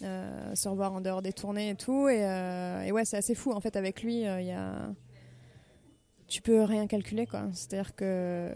se 0.00 0.68
revoir 0.68 0.92
en 0.92 1.00
dehors 1.00 1.22
des 1.22 1.32
tournées 1.32 1.70
et 1.70 1.74
tout, 1.76 2.08
et, 2.08 2.90
ouais 2.90 3.04
c'est 3.04 3.16
assez 3.16 3.34
fou 3.34 3.52
en 3.52 3.60
fait 3.60 3.76
avec 3.76 4.02
lui 4.02 4.22
il 4.22 4.46
y 4.46 4.52
a 4.52 4.90
tu 6.28 6.42
peux 6.42 6.62
rien 6.62 6.86
calculer 6.86 7.26
quoi. 7.26 7.44
C'est-à-dire 7.52 7.94
que 7.94 8.50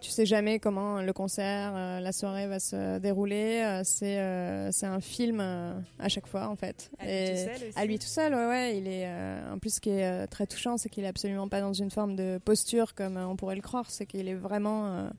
tu 0.00 0.10
sais 0.10 0.26
jamais 0.26 0.60
comment 0.60 1.02
le 1.02 1.12
concert, 1.12 1.72
euh, 1.74 2.00
la 2.00 2.12
soirée 2.12 2.46
va 2.46 2.60
se 2.60 2.98
dérouler. 2.98 3.62
Euh, 3.64 3.82
c'est 3.84 4.18
euh, 4.20 4.70
c'est 4.70 4.86
un 4.86 5.00
film 5.00 5.40
à 5.40 6.08
chaque 6.08 6.26
fois 6.26 6.48
en 6.48 6.56
fait. 6.56 6.90
À 6.98 7.06
lui 7.06 7.18
tout 7.18 7.36
seul 7.36 7.68
aussi 7.68 7.78
à 7.78 7.84
lui 7.84 7.98
tout 7.98 8.06
seul, 8.06 8.34
ouais, 8.34 8.46
ouais. 8.46 8.78
Il 8.78 8.88
est 8.88 9.08
en 9.50 9.58
plus 9.58 9.74
ce 9.74 9.80
qui 9.80 9.90
est 9.90 10.26
très 10.28 10.46
touchant, 10.46 10.76
c'est 10.76 10.88
qu'il 10.88 11.04
est 11.04 11.08
absolument 11.08 11.48
pas 11.48 11.60
dans 11.60 11.72
une 11.72 11.90
forme 11.90 12.14
de 12.14 12.38
posture 12.44 12.94
comme 12.94 13.16
on 13.16 13.36
pourrait 13.36 13.56
le 13.56 13.62
croire. 13.62 13.90
C'est 13.90 14.06
qu'il 14.06 14.28
est 14.28 14.34
vraiment, 14.34 15.10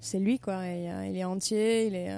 c'est 0.00 0.18
lui 0.18 0.38
quoi. 0.38 0.66
Et, 0.66 0.88
il 1.10 1.16
est 1.16 1.24
entier, 1.24 1.86
il 1.86 1.94
est. 1.94 2.10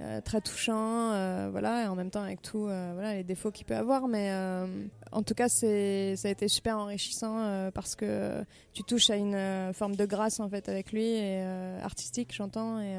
euh, 0.00 0.20
très 0.20 0.40
touchant, 0.40 1.12
euh, 1.12 1.48
voilà, 1.50 1.84
et 1.84 1.86
en 1.86 1.94
même 1.94 2.10
temps 2.10 2.22
avec 2.22 2.42
tout, 2.42 2.66
euh, 2.66 2.90
voilà, 2.94 3.14
les 3.14 3.22
défauts 3.22 3.50
qu'il 3.50 3.66
peut 3.66 3.76
avoir, 3.76 4.08
mais 4.08 4.30
euh, 4.32 4.66
en 5.12 5.22
tout 5.22 5.34
cas, 5.34 5.48
c'est, 5.48 6.16
ça 6.16 6.28
a 6.28 6.30
été 6.30 6.48
super 6.48 6.78
enrichissant 6.78 7.70
parce 7.74 7.94
que 7.94 8.44
tu 8.72 8.82
touches 8.82 9.10
à 9.10 9.16
une 9.16 9.72
forme 9.74 9.96
de 9.96 10.06
grâce 10.06 10.40
en 10.40 10.48
fait 10.48 10.68
avec 10.68 10.92
lui 10.92 11.04
et 11.04 11.42
artistique, 11.82 12.32
j'entends, 12.34 12.80
et, 12.80 12.98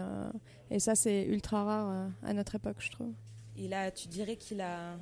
et 0.70 0.79
ça 0.79 0.96
c'est 0.96 1.24
ultra 1.25 1.63
rare 1.63 2.10
à 2.24 2.34
notre 2.34 2.55
époque, 2.55 2.77
je 2.79 2.91
trouve. 2.91 3.13
Et 3.58 3.67
là, 3.67 3.91
tu 3.91 4.08
dirais 4.08 4.38
qu'il 4.38 4.62
a 4.62 4.96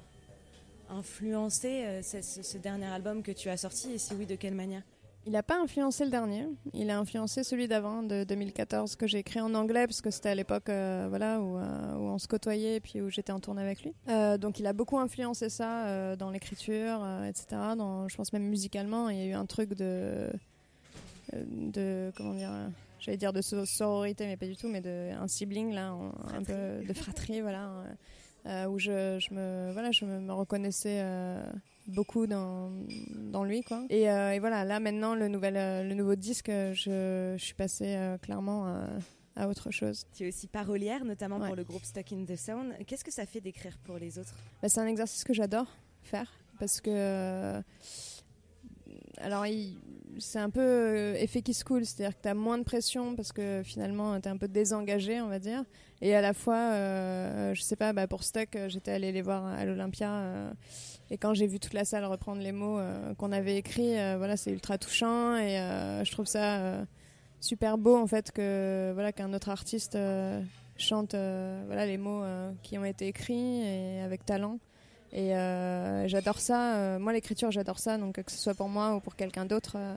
influencé 0.89 2.01
ce 2.01 2.58
dernier 2.58 2.88
album 2.88 3.22
que 3.24 3.32
tu 3.32 3.50
as 3.50 3.58
sorti, 3.58 3.91
et 3.91 3.98
si 3.98 4.13
oui, 4.15 4.25
de 4.25 4.36
quelle 4.36 4.56
manière? 4.56 4.84
Il 5.30 5.34
n'a 5.34 5.44
pas 5.44 5.62
influencé 5.62 6.06
le 6.06 6.10
dernier, 6.10 6.48
il 6.74 6.90
a 6.90 6.98
influencé 6.98 7.44
celui 7.44 7.68
d'avant, 7.68 8.02
de 8.02 8.24
2014, 8.24 8.96
que 8.96 9.06
j'ai 9.06 9.20
écrit 9.20 9.40
en 9.40 9.54
anglais, 9.54 9.86
parce 9.86 10.02
que 10.02 10.10
c'était 10.10 10.30
à 10.30 10.34
l'époque 10.34 10.70
euh, 10.70 11.06
voilà, 11.08 11.40
où, 11.40 11.56
euh, 11.56 11.94
où 11.98 12.08
on 12.10 12.18
se 12.18 12.28
côtoyait 12.28 12.78
et 12.78 12.80
puis 12.80 13.00
où 13.00 13.10
j'étais 13.12 13.32
en 13.32 13.40
tournée 13.40 13.62
avec 13.62 13.84
lui. 13.84 13.94
Euh, 14.08 14.40
donc 14.40 14.60
il 14.60 14.66
a 14.66 14.74
beaucoup 14.74 14.98
influencé 14.98 15.50
ça 15.50 16.16
dans 16.16 16.32
l'écriture, 16.32 17.06
etc. 17.28 17.46
Dans, 17.78 18.08
je 18.08 18.18
pense 18.18 18.34
même 18.34 18.48
musicalement, 18.48 19.10
il 19.10 19.20
y 19.20 19.22
a 19.22 19.26
eu 19.26 19.34
un 19.34 19.46
truc 19.46 19.76
de. 19.76 20.32
de 21.34 22.12
comment 22.18 22.34
dire 22.34 22.50
J'allais 23.00 23.18
dire 23.18 23.32
de 23.32 23.42
so- 23.44 23.66
sororité, 23.68 24.26
mais 24.26 24.36
pas 24.36 24.48
du 24.48 24.58
tout, 24.58 24.68
mais 24.68 24.82
de 24.82 25.12
un 25.14 25.28
sibling, 25.28 25.72
là, 25.76 25.94
en- 25.94 26.12
un 26.36 26.42
peu 26.44 26.84
de 26.88 26.94
fratrie, 26.94 27.42
voilà, 27.42 27.70
euh, 28.48 28.66
où 28.68 28.80
je, 28.80 29.20
je 29.20 29.34
me, 29.36 29.70
voilà, 29.74 29.92
je 29.92 30.06
me, 30.06 30.20
me 30.20 30.34
reconnaissais. 30.34 31.00
Beaucoup 31.89 32.27
dans, 32.27 32.72
dans 33.31 33.43
lui 33.43 33.62
quoi 33.63 33.84
et, 33.89 34.10
euh, 34.10 34.31
et 34.34 34.39
voilà 34.39 34.63
là 34.63 34.79
maintenant 34.79 35.15
le 35.15 35.27
nouvel 35.27 35.58
euh, 35.58 35.84
le 35.84 35.93
nouveau 35.96 36.15
disque 36.15 36.48
je, 36.50 37.36
je 37.38 37.43
suis 37.43 37.53
passée 37.55 37.96
euh, 37.96 38.17
clairement 38.17 38.65
à, 38.67 38.88
à 39.36 39.48
autre 39.48 39.72
chose 39.72 40.05
Tu 40.15 40.25
es 40.25 40.27
aussi 40.27 40.48
parolière, 40.48 41.05
notamment 41.05 41.38
Ouais. 41.39 41.48
pour 41.48 41.55
le 41.55 41.63
groupe 41.63 41.84
Stuck 41.86 42.12
in 42.12 42.25
the 42.25 42.36
Sound. 42.36 42.74
Qu'est-ce 42.86 43.03
que 43.05 43.12
ça 43.12 43.25
fait 43.25 43.39
d'écrire 43.41 43.77
pour 43.86 43.98
les 43.98 44.19
autres? 44.19 44.34
Bah, 44.62 44.67
c'est 44.69 44.79
un 44.81 44.88
exercice 44.88 45.24
que 45.24 45.34
j'adore 45.34 45.67
faire 46.03 46.29
parce 46.60 46.81
que 46.81 47.62
alors 49.17 49.46
il- 49.46 49.77
c'est 50.18 50.39
un 50.39 50.50
peu 50.50 50.62
euh, 50.62 51.16
effet 51.16 51.42
qui 51.42 51.54
se 51.54 51.63
coule. 51.63 51.86
C'est-à-dire 51.86 52.18
que 52.18 52.22
tu 52.24 52.30
as 52.30 52.34
moins 52.34 52.58
de 52.58 52.63
pression 52.63 53.16
parce 53.16 53.32
que 53.32 53.62
finalement 53.63 54.20
tu 54.20 54.28
es 54.28 54.32
un 54.32 54.38
peu 54.38 54.48
désengagé 54.48 55.22
on 55.22 55.28
va 55.28 55.39
dire. 55.39 55.63
Et 56.01 56.16
à 56.16 56.22
la 56.22 56.34
fois 56.34 56.56
euh, 56.56 57.54
je 57.54 57.62
sais 57.62 57.75
pas 57.75 57.92
bah, 57.94 58.08
pour 58.08 58.24
Stuck 58.24 58.56
euh, 58.56 58.70
j'étais 58.70 58.92
allée 58.92 59.12
les 59.12 59.22
voir 59.22 59.46
à 59.46 59.66
l'Olympia 59.66 60.12
euh, 60.12 60.51
et 61.12 61.18
quand 61.18 61.34
j'ai 61.34 61.48
vu 61.48 61.60
toute 61.60 61.74
la 61.74 61.84
salle 61.84 62.06
reprendre 62.06 62.42
les 62.42 62.51
mots 62.51 62.80
qu'on 63.18 63.32
avait 63.32 63.58
écrits 63.58 63.96
voilà 64.18 64.38
c'est 64.38 64.51
ultra 64.51 64.78
touchant 64.78 65.36
et 65.38 65.58
je 66.06 66.12
trouve 66.12 66.28
ça 66.28 66.86
super 67.42 67.80
beau 67.80 67.98
en 67.98 68.06
fait 68.06 68.32
que 68.32 68.92
voilà 68.94 69.12
qu'un 69.12 69.34
autre 69.34 69.50
artiste 69.50 69.98
chante 70.78 71.16
voilà 71.16 71.88
les 71.88 71.98
mots 71.98 72.24
qui 72.62 72.78
ont 72.78 72.86
été 72.86 73.08
écrits 73.08 73.62
et 73.63 74.01
avec 74.01 74.24
talent 74.24 74.60
et 75.12 75.36
euh, 75.36 76.08
j'adore 76.08 76.39
ça 76.39 76.75
Euh, 76.75 77.00
moi 77.00 77.13
l'écriture 77.13 77.51
j'adore 77.51 77.80
ça 77.80 77.98
donc 77.98 78.22
que 78.22 78.32
ce 78.32 78.38
soit 78.38 78.54
pour 78.56 78.70
moi 78.70 78.96
ou 78.96 79.00
pour 79.00 79.16
quelqu'un 79.16 79.46
d'autre 79.46 79.74
euh, 79.78 79.96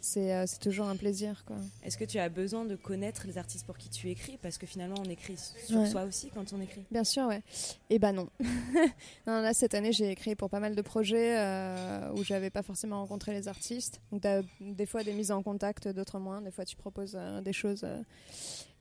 c'est 0.00 0.32
euh, 0.32 0.44
toujours 0.60 0.86
un 0.88 0.94
plaisir 0.94 1.44
Est-ce 1.82 1.98
que 1.98 2.04
tu 2.04 2.20
as 2.20 2.28
besoin 2.28 2.64
de 2.64 2.76
connaître 2.76 3.26
les 3.26 3.36
artistes 3.36 3.66
pour 3.66 3.76
qui 3.76 3.88
tu 3.88 4.08
écris? 4.08 4.38
Parce 4.40 4.56
que 4.56 4.64
finalement, 4.64 4.94
on 5.04 5.10
écrit 5.10 5.36
sur 5.36 5.80
Ouais. 5.80 5.90
soi 5.90 6.04
aussi 6.04 6.30
quand 6.32 6.52
on 6.52 6.60
écrit. 6.60 6.84
Bien 6.92 7.02
sûr, 7.02 7.26
ouais. 7.26 7.42
Et 7.90 7.98
ben 7.98 8.12
non. 8.12 8.28
non 9.26 9.40
là, 9.42 9.52
cette 9.52 9.74
année, 9.74 9.92
j'ai 9.92 10.12
écrit 10.12 10.36
pour 10.36 10.50
pas 10.50 10.60
mal 10.60 10.76
de 10.76 10.82
projets 10.82 11.34
euh, 11.36 12.12
où 12.14 12.22
j'avais 12.22 12.48
pas 12.50 12.62
forcément 12.62 13.00
rencontré 13.00 13.32
les 13.32 13.48
artistes. 13.48 14.00
Donc, 14.12 14.20
t'as 14.20 14.42
des 14.60 14.86
fois 14.86 15.02
des 15.02 15.12
mises 15.12 15.32
en 15.32 15.42
contact, 15.42 15.88
d'autres 15.88 16.20
moins. 16.20 16.42
Des 16.42 16.52
fois, 16.52 16.64
tu 16.64 16.76
proposes 16.76 17.16
euh, 17.18 17.40
des 17.40 17.52
choses. 17.52 17.82
euh. 17.82 18.00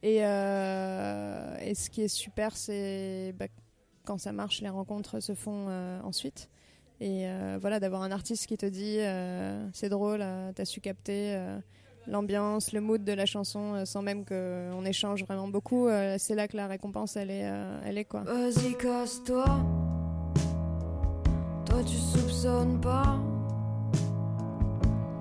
Et, 0.03 0.24
euh, 0.24 1.57
et 1.62 1.74
ce 1.74 1.89
qui 1.89 2.03
est 2.03 2.07
super, 2.10 2.55
c'est 2.55 3.34
bah, 3.39 3.48
quand 4.07 4.17
ça 4.17 4.31
marche, 4.31 4.61
les 4.61 4.69
rencontres 4.69 5.19
se 5.19 5.35
font 5.35 5.67
euh, 5.67 5.99
ensuite. 6.01 6.49
Et 6.99 7.27
euh, 7.27 7.59
voilà, 7.61 7.79
d'avoir 7.79 8.01
un 8.01 8.11
artiste 8.11 8.47
qui 8.47 8.57
te 8.57 8.65
dit 8.65 8.97
euh, 8.99 9.67
c'est 9.73 9.89
drôle, 9.89 10.25
t'as 10.55 10.65
su 10.65 10.81
capter 10.81 11.37
l'ambiance, 12.07 12.71
le 12.71 12.81
mood 12.81 13.03
de 13.03 13.11
la 13.13 13.25
chanson 13.27 13.85
sans 13.85 14.01
même 14.01 14.25
qu'on 14.25 14.83
échange 14.85 15.23
vraiment 15.25 15.47
beaucoup. 15.47 15.89
c'est 16.17 16.33
là 16.33 16.47
que 16.47 16.57
la 16.57 16.65
récompense, 16.67 17.17
elle 17.17 17.29
est, 17.29 17.51
elle 17.85 17.97
est 17.99 18.05
quoi. 18.05 18.21
Vas-y, 18.21 18.75
casse-toi. 18.77 19.45
Toi, 21.65 21.83
tu 21.83 21.95
soupçonnes 21.95 22.79
pas 22.81 23.19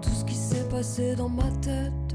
tout 0.01 0.11
ce 0.11 0.25
qui 0.25 0.35
s'est 0.35 0.69
passé 0.69 1.15
dans 1.17 1.29
ma 1.29 1.51
tête 1.61 2.06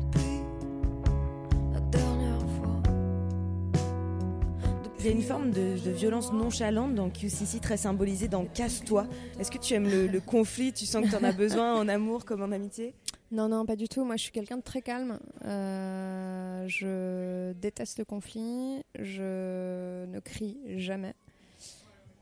Il 5.03 5.07
y 5.07 5.09
a 5.09 5.13
une 5.13 5.23
forme 5.23 5.49
de, 5.49 5.83
de 5.83 5.89
violence 5.89 6.31
nonchalante 6.31 6.93
dans 6.93 7.09
QCC, 7.09 7.59
très 7.59 7.77
symbolisée 7.77 8.27
dans 8.27 8.45
Casse-toi. 8.45 9.07
Est-ce 9.39 9.49
que 9.49 9.57
tu 9.57 9.73
aimes 9.73 9.89
le, 9.89 10.19
conflit? 10.19 10.73
Tu 10.73 10.85
sens 10.85 11.03
que 11.03 11.09
tu 11.09 11.15
en 11.15 11.23
as 11.23 11.31
besoin 11.31 11.73
en 11.73 11.87
amour 11.87 12.23
comme 12.23 12.43
en 12.43 12.51
amitié? 12.51 12.93
Non, 13.31 13.49
non, 13.49 13.65
pas 13.65 13.75
du 13.75 13.89
tout. 13.89 14.05
Moi, 14.05 14.15
je 14.17 14.21
suis 14.21 14.31
quelqu'un 14.31 14.57
de 14.57 14.61
très 14.61 14.83
calme. 14.83 15.17
Euh, 15.43 16.67
je 16.67 17.53
déteste 17.53 17.97
le 17.97 18.05
conflit. 18.05 18.83
Je 18.99 20.05
ne 20.05 20.19
crie 20.19 20.59
jamais. 20.77 21.15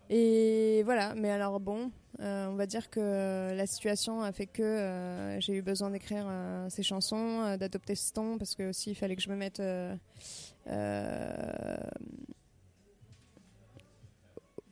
Et 0.09 0.81
voilà. 0.85 1.15
Mais 1.15 1.31
alors, 1.31 1.59
bon, 1.59 1.91
euh, 2.21 2.47
on 2.47 2.55
va 2.55 2.65
dire 2.65 2.89
que 2.89 3.53
la 3.53 3.67
situation 3.67 4.21
a 4.23 4.31
fait 4.31 4.47
que 4.47 4.63
euh, 4.63 5.41
j'ai 5.41 5.51
eu 5.51 5.61
besoin 5.61 5.89
d'écrire 5.89 6.27
ces 6.69 6.83
chansons, 6.83 7.57
d'adopter 7.57 7.95
ce 7.95 8.13
ton, 8.13 8.37
parce 8.37 8.55
que 8.55 8.69
aussi 8.69 8.91
il 8.91 8.95
fallait 8.95 9.17
que 9.17 9.21
je 9.21 9.29
me 9.29 9.35
mette. 9.35 9.61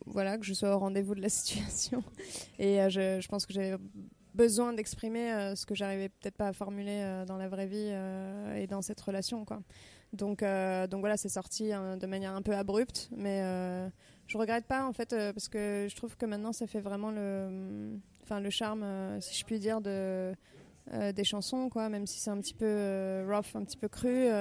Voilà, 0.07 0.37
que 0.37 0.45
je 0.45 0.53
sois 0.53 0.75
au 0.75 0.79
rendez-vous 0.79 1.15
de 1.15 1.21
la 1.21 1.29
situation. 1.37 2.03
Et 2.59 2.81
euh, 2.81 2.89
je, 2.89 3.27
pense 3.27 3.45
que 3.45 3.53
j'avais 3.53 3.75
besoin 4.33 4.73
d'exprimer 4.73 5.31
euh, 5.31 5.55
ce 5.55 5.65
que 5.65 5.75
j'arrivais 5.75 6.09
peut-être 6.09 6.35
pas 6.35 6.47
à 6.47 6.53
formuler 6.53 6.99
euh, 7.01 7.25
dans 7.25 7.37
la 7.37 7.47
vraie 7.47 7.67
vie 7.67 7.91
et 8.55 8.67
dans 8.67 8.81
cette 8.81 9.01
relation 9.01 9.45
quoi. 9.45 9.61
Donc 10.13 10.41
donc 10.41 11.01
voilà, 11.01 11.17
c'est 11.17 11.29
sorti 11.29 11.73
hein, 11.73 11.97
de 11.97 12.07
manière 12.07 12.33
un 12.33 12.41
peu 12.41 12.55
abrupte, 12.55 13.09
mais 13.15 13.41
je 14.25 14.37
regrette 14.37 14.65
pas 14.65 14.85
en 14.85 14.93
fait 14.93 15.09
parce 15.09 15.49
que 15.49 15.87
je 15.89 15.95
trouve 15.97 16.15
que 16.15 16.25
maintenant 16.25 16.53
ça 16.53 16.65
fait 16.65 16.79
vraiment 16.79 17.11
le 17.11 17.99
le 18.29 18.49
charme 18.49 18.85
si 19.19 19.37
je 19.37 19.45
puis 19.45 19.59
dire 19.59 19.81
de 19.81 20.33
des 21.11 21.23
chansons 21.25 21.67
quoi, 21.67 21.89
même 21.89 22.07
si 22.07 22.19
c'est 22.19 22.29
un 22.29 22.39
petit 22.39 22.53
peu 22.53 23.25
rough, 23.27 23.53
un 23.55 23.65
petit 23.65 23.75
peu 23.75 23.89
cru. 23.89 24.31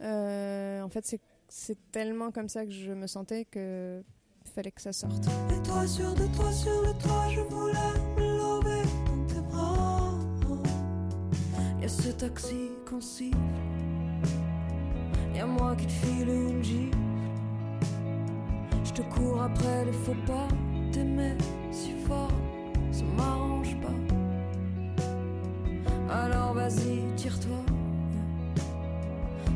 en 0.00 0.88
fait, 0.88 1.20
c'est 1.48 1.90
tellement 1.92 2.30
comme 2.30 2.48
ça 2.48 2.64
que 2.64 2.72
je 2.72 2.92
me 2.92 3.06
sentais 3.06 3.44
que 3.44 4.02
fallait 4.50 4.72
que 4.72 4.82
ça 4.82 4.92
sorte. 4.92 5.26
Et 5.50 5.62
toi 5.62 5.86
sur 5.86 6.14
de 6.14 6.26
toi 6.36 6.52
sur 6.52 6.82
le 6.82 6.92
toit, 6.94 7.28
je 7.30 7.40
voulais 7.40 7.94
me 8.16 8.22
lever 8.22 8.82
dans 9.06 9.26
tes 9.26 9.40
bras. 9.40 10.14
Y 11.80 11.84
a 11.84 11.88
ce 11.88 12.08
taxi 12.10 12.70
qu'on 12.88 13.00
siffle, 13.00 13.36
y 15.34 15.38
a 15.38 15.46
moi 15.46 15.74
qui 15.76 15.86
te 15.86 15.92
file 15.92 16.28
une 16.28 16.62
gifle. 16.62 16.98
Je 18.84 18.92
te 18.92 19.02
cours 19.02 19.42
après 19.42 19.84
les 19.84 19.92
faux 19.92 20.16
pas, 20.26 20.48
t'aimer 20.92 21.36
si 21.70 21.92
fort, 22.06 22.32
ça 22.90 23.04
m'arrange 23.16 23.76
pas. 23.80 23.88
Alors 26.12 26.54
vas-y, 26.54 27.02
tire-toi. 27.16 27.64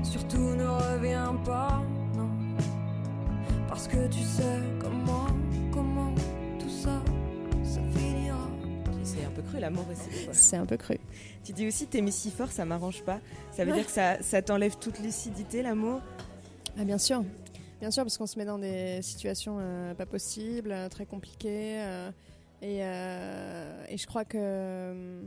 Surtout 0.02 0.54
ne 0.54 0.64
reviens 0.64 1.34
pas, 1.44 1.82
non. 2.16 2.30
Parce 3.68 3.88
que 3.88 4.06
tu 4.06 4.20
sais 4.20 4.60
l'amour 9.64 9.84
aussi. 9.90 10.28
C'est 10.32 10.56
un 10.56 10.66
peu 10.66 10.76
cru. 10.76 10.98
Tu 11.42 11.52
dis 11.52 11.66
aussi 11.66 11.86
t'aimer 11.86 12.10
si 12.10 12.30
fort, 12.30 12.50
ça 12.52 12.64
m'arrange 12.64 13.02
pas. 13.02 13.20
Ça 13.52 13.64
veut 13.64 13.70
Ouais. 13.72 13.78
dire 13.78 13.86
que 13.86 13.92
ça, 13.92 14.22
ça 14.22 14.42
t'enlève 14.42 14.76
toute 14.78 14.98
lucidité, 15.00 15.62
l'amour 15.62 16.00
Ah, 16.78 16.84
bien 16.84 16.98
sûr. 16.98 17.24
Bien 17.80 17.90
sûr, 17.90 18.02
parce 18.04 18.16
qu'on 18.18 18.26
se 18.26 18.38
met 18.38 18.44
dans 18.44 18.58
des 18.58 19.00
situations 19.02 19.56
euh, 19.60 19.94
pas 19.94 20.06
possibles, 20.06 20.70
euh, 20.72 20.88
très 20.88 21.06
compliquées. 21.06 21.80
euh, 21.82 22.10
et, 22.62 22.78
et 23.92 23.96
je 23.98 24.06
crois 24.06 24.24
que 24.24 25.22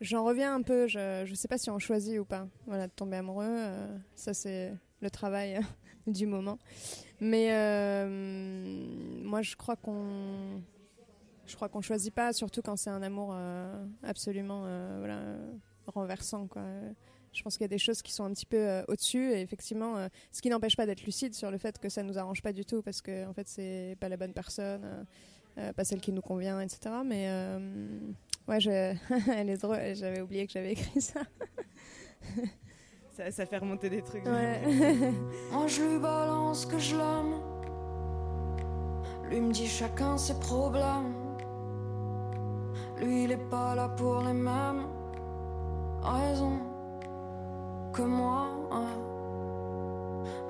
j'en 0.00 0.24
reviens 0.24 0.54
un 0.54 0.62
peu. 0.62 0.86
Je, 0.88 1.24
je 1.26 1.34
sais 1.34 1.48
pas 1.48 1.58
si 1.58 1.68
on 1.70 1.78
choisit 1.78 2.18
ou 2.18 2.24
pas 2.24 2.46
voilà, 2.66 2.86
de 2.86 2.92
tomber 2.92 3.16
amoureux. 3.18 3.58
ça, 4.14 4.32
c'est 4.32 4.72
le 5.02 5.10
travail 5.10 5.60
du 6.06 6.26
moment. 6.26 6.58
Mais 7.20 7.48
moi, 9.22 9.42
je 9.42 9.56
crois 9.56 9.76
qu'on. 9.76 10.62
Je 11.46 11.54
crois 11.56 11.68
qu'on 11.68 11.80
choisit 11.80 12.12
pas, 12.14 12.32
surtout 12.32 12.62
quand 12.62 12.76
c'est 12.76 12.90
un 12.90 13.02
amour 13.02 13.30
euh, 13.32 13.84
absolument 14.02 14.64
euh, 14.66 14.96
voilà, 14.98 15.18
euh, 15.18 15.52
renversant. 15.86 16.46
Quoi. 16.46 16.62
Je 17.36 17.42
pense 17.42 17.56
qu'il 17.58 17.64
y 17.64 17.66
a 17.66 17.68
des 17.68 17.78
choses 17.78 18.00
qui 18.00 18.12
sont 18.12 18.24
un 18.24 18.32
petit 18.32 18.46
peu 18.46 18.56
euh, 18.56 18.82
au-dessus 18.88 19.30
et 19.30 19.42
effectivement, 19.42 19.98
euh, 19.98 20.08
ce 20.32 20.40
qui 20.40 20.48
n'empêche 20.48 20.74
pas 20.74 20.86
d'être 20.86 21.04
lucide 21.04 21.34
sur 21.34 21.50
le 21.50 21.58
fait 21.58 21.78
que 21.78 21.90
ça 21.90 22.02
nous 22.02 22.18
arrange 22.18 22.40
pas 22.40 22.52
du 22.52 22.64
tout 22.64 22.80
parce 22.80 23.02
que 23.02 23.26
en 23.26 23.34
fait 23.34 23.46
c'est 23.46 23.96
pas 24.00 24.08
la 24.08 24.16
bonne 24.16 24.32
personne, 24.32 24.80
euh, 24.84 25.04
euh, 25.58 25.72
pas 25.74 25.84
celle 25.84 26.00
qui 26.00 26.12
nous 26.12 26.22
convient, 26.22 26.60
etc. 26.60 26.94
Mais 27.04 27.26
euh, 27.28 27.58
ouais, 28.48 28.58
je... 28.58 28.70
elle 29.30 29.50
est 29.50 29.58
drôle. 29.58 29.78
J'avais 29.94 30.22
oublié 30.22 30.46
que 30.46 30.52
j'avais 30.52 30.72
écrit 30.72 31.00
ça. 31.00 31.20
Ça, 33.12 33.30
ça 33.30 33.46
fait 33.46 33.56
remonter 33.56 33.88
des 33.88 34.02
trucs. 34.02 34.26
Ouais. 34.26 34.60
Moi 35.50 35.66
je 35.68 35.82
lui 35.82 35.98
balance 35.98 36.66
que 36.66 36.78
je 36.78 36.96
l'aime. 36.96 37.40
Lui 39.30 39.40
me 39.40 39.50
dit 39.52 39.66
chacun 39.66 40.18
ses 40.18 40.38
problèmes. 40.38 41.14
Lui 42.98 43.24
il 43.24 43.32
est 43.32 43.48
pas 43.50 43.74
là 43.74 43.88
pour 43.90 44.22
les 44.22 44.32
mêmes 44.32 44.86
raisons 46.02 46.58
que 47.92 48.02
moi. 48.02 48.48
hein. 48.72 48.86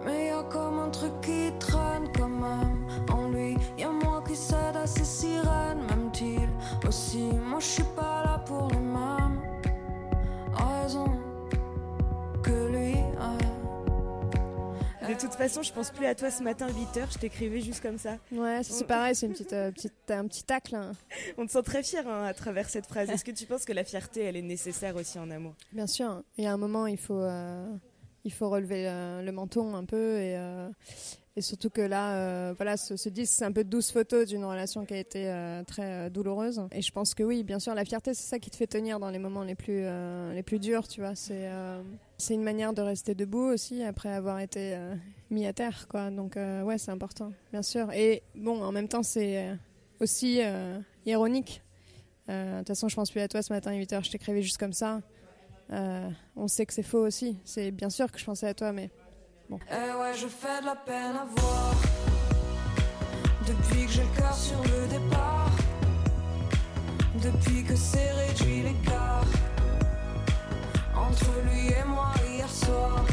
Mais 0.04 0.26
y 0.28 0.30
a 0.30 0.42
comme 0.44 0.78
un 0.78 0.90
truc 0.90 1.12
qui 1.20 1.52
traîne 1.58 2.08
quand 2.16 2.28
même 2.28 2.86
en 3.12 3.28
lui. 3.30 3.56
Y 3.76 3.84
a 3.84 3.90
moi 3.90 4.22
qui 4.26 4.36
cède 4.36 4.76
à 4.76 4.86
ses 4.86 5.04
sirènes, 5.04 5.82
même-t-il 5.90 6.48
aussi. 6.86 7.30
Moi 7.50 7.58
je 7.58 7.66
suis 7.66 7.82
toute 15.20 15.34
façon, 15.34 15.62
je 15.62 15.72
pense 15.72 15.90
plus 15.90 16.06
à 16.06 16.14
toi 16.14 16.30
ce 16.30 16.42
matin 16.42 16.66
8h, 16.68 17.12
je 17.14 17.18
t'écrivais 17.18 17.60
juste 17.60 17.80
comme 17.82 17.98
ça. 17.98 18.16
Ouais, 18.32 18.62
c'est 18.62 18.86
pareil, 18.86 19.14
c'est 19.14 19.26
une 19.26 19.32
petite, 19.34 19.52
euh, 19.52 19.70
petite, 19.70 20.10
un 20.10 20.26
petit 20.26 20.42
tacle. 20.44 20.74
hein. 20.74 20.92
On 21.38 21.46
te 21.46 21.52
sent 21.52 21.62
très 21.62 21.82
fier 21.82 22.06
hein, 22.08 22.24
à 22.24 22.34
travers 22.34 22.68
cette 22.68 22.86
phrase. 22.86 23.08
Est-ce 23.10 23.24
que 23.24 23.30
tu 23.30 23.46
penses 23.46 23.64
que 23.64 23.72
la 23.72 23.84
fierté, 23.84 24.22
elle 24.24 24.36
est 24.36 24.42
nécessaire 24.42 24.96
aussi 24.96 25.18
en 25.18 25.30
amour? 25.30 25.54
Bien 25.72 25.86
sûr. 25.86 26.22
Il 26.38 26.44
y 26.44 26.46
a 26.46 26.52
un 26.52 26.56
moment, 26.56 26.86
il 26.86 26.98
faut, 26.98 27.20
euh, 27.20 27.66
il 28.24 28.32
faut 28.32 28.48
relever 28.48 28.88
euh, 28.88 29.22
le 29.22 29.32
menton 29.32 29.74
un 29.74 29.84
peu 29.84 30.18
et, 30.18 30.36
euh, 30.36 30.68
et 31.38 31.42
surtout 31.42 31.68
que 31.68 31.82
là, 31.82 32.16
euh, 32.16 32.54
voilà, 32.56 32.78
ce, 32.78 32.96
ce 32.96 33.10
disque, 33.10 33.34
c'est 33.36 33.44
un 33.44 33.52
peu 33.52 33.62
douce 33.62 33.92
photo 33.92 34.24
d'une 34.24 34.42
relation 34.46 34.86
qui 34.86 34.94
a 34.94 34.98
été 34.98 35.28
euh, 35.28 35.62
très 35.64 36.06
euh, 36.06 36.08
douloureuse. 36.08 36.62
Et 36.72 36.80
je 36.80 36.90
pense 36.90 37.14
que 37.14 37.22
oui, 37.22 37.42
bien 37.42 37.58
sûr, 37.58 37.74
la 37.74 37.84
fierté, 37.84 38.14
c'est 38.14 38.26
ça 38.26 38.38
qui 38.38 38.48
te 38.48 38.56
fait 38.56 38.66
tenir 38.66 38.98
dans 38.98 39.10
les 39.10 39.18
moments 39.18 39.44
les 39.44 39.54
plus, 39.54 39.82
euh, 39.84 40.32
les 40.32 40.42
plus 40.42 40.58
durs, 40.58 40.88
tu 40.88 41.02
vois. 41.02 41.14
C'est, 41.14 41.50
c'est 42.16 42.32
une 42.32 42.42
manière 42.42 42.72
de 42.72 42.80
rester 42.80 43.14
debout 43.14 43.52
aussi 43.52 43.82
après 43.82 44.08
avoir 44.08 44.40
été 44.40 44.78
mis 45.30 45.46
à 45.46 45.52
terre, 45.52 45.86
quoi. 45.88 46.10
Donc 46.10 46.36
ouais, 46.36 46.78
c'est 46.78 46.90
important, 46.90 47.32
bien 47.52 47.62
sûr. 47.62 47.92
Et 47.92 48.22
bon, 48.34 48.62
en 48.62 48.72
même 48.72 48.88
temps, 48.88 49.02
c'est 49.02 49.58
aussi 50.00 50.40
ironique. 51.04 51.62
De 52.28 52.58
toute 52.58 52.68
façon, 52.68 52.88
je 52.88 52.96
pense 52.96 53.10
plus 53.10 53.20
à 53.20 53.28
toi 53.28 53.42
ce 53.42 53.52
matin 53.52 53.72
à 53.72 53.74
8h, 53.74 54.04
je 54.04 54.10
t'écrivais 54.10 54.40
juste 54.40 54.58
comme 54.58 54.72
ça. 54.72 55.02
On 55.70 56.48
sait 56.48 56.64
que 56.64 56.72
c'est 56.72 56.82
faux 56.82 57.04
aussi. 57.06 57.36
C'est 57.44 57.72
bien 57.72 57.90
sûr 57.90 58.10
que 58.10 58.18
je 58.18 58.24
pensais 58.24 58.48
à 58.48 58.54
toi, 58.54 58.72
mais 58.72 58.90
Eh 59.48 59.54
ouais, 59.54 60.14
je 60.16 60.26
fais 60.26 60.60
de 60.60 60.66
la 60.66 60.74
peine 60.74 61.14
à 61.14 61.26
voir. 61.36 61.74
Depuis 63.46 63.86
que 63.86 63.92
j'ai 63.92 64.02
le 64.02 64.20
cœur 64.20 64.34
sur 64.34 64.60
le 64.62 64.86
départ. 64.88 65.50
Depuis 67.22 67.62
que 67.62 67.76
c'est 67.76 68.10
réduit 68.12 68.62
l'écart. 68.62 69.24
Entre 70.96 71.30
lui 71.44 71.68
et 71.68 71.84
moi 71.86 72.12
hier 72.28 72.48
soir. 72.48 73.04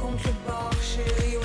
Contre 0.00 0.28
le 0.28 0.50
bar, 0.50 0.72
chérie, 0.80 1.36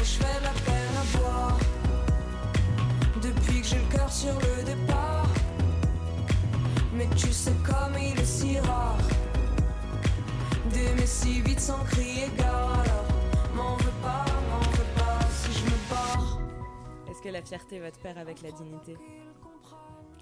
que 17.23 17.29
la 17.29 17.41
fierté 17.41 17.79
va 17.79 17.89
de 17.91 17.97
pair 17.97 18.17
avec 18.17 18.41
la 18.41 18.51
dignité 18.51 18.95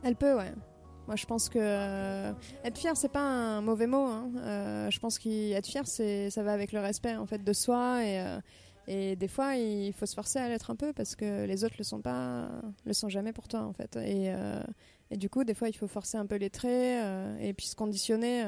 elle 0.03 0.15
peut, 0.15 0.35
ouais. 0.35 0.51
Moi, 1.07 1.15
je 1.15 1.25
pense 1.25 1.49
que 1.49 1.59
euh, 1.59 2.33
être 2.63 2.77
fier, 2.77 2.95
c'est 2.95 3.11
pas 3.11 3.21
un 3.21 3.61
mauvais 3.61 3.87
mot. 3.87 4.05
hein. 4.05 4.31
Euh, 4.37 4.89
je 4.89 4.99
pense 4.99 5.19
qu'être 5.19 5.67
fier, 5.67 5.85
ça 5.87 6.43
va 6.43 6.53
avec 6.53 6.71
le 6.71 6.79
respect 6.79 7.15
en 7.15 7.25
fait 7.25 7.43
de 7.43 7.53
soi 7.53 8.03
et 8.03 8.19
euh, 8.21 8.39
et 8.87 9.15
des 9.15 9.27
fois, 9.27 9.55
il 9.55 9.93
faut 9.93 10.07
se 10.07 10.15
forcer 10.15 10.39
à 10.39 10.49
l'être 10.49 10.71
un 10.71 10.75
peu 10.75 10.91
parce 10.91 11.15
que 11.15 11.45
les 11.45 11.63
autres 11.63 11.75
le 11.77 11.83
sont 11.83 12.01
pas, 12.01 12.49
le 12.83 12.93
sont 12.93 13.09
jamais 13.09 13.31
pour 13.31 13.47
toi 13.47 13.61
en 13.61 13.73
fait. 13.73 13.95
Et 13.95 14.33
et 15.11 15.17
du 15.17 15.29
coup, 15.29 15.43
des 15.43 15.53
fois, 15.53 15.69
il 15.69 15.77
faut 15.77 15.87
forcer 15.87 16.17
un 16.17 16.25
peu 16.25 16.35
les 16.35 16.49
traits 16.49 17.39
et 17.39 17.53
puis 17.53 17.67
se 17.67 17.75
conditionner 17.75 18.43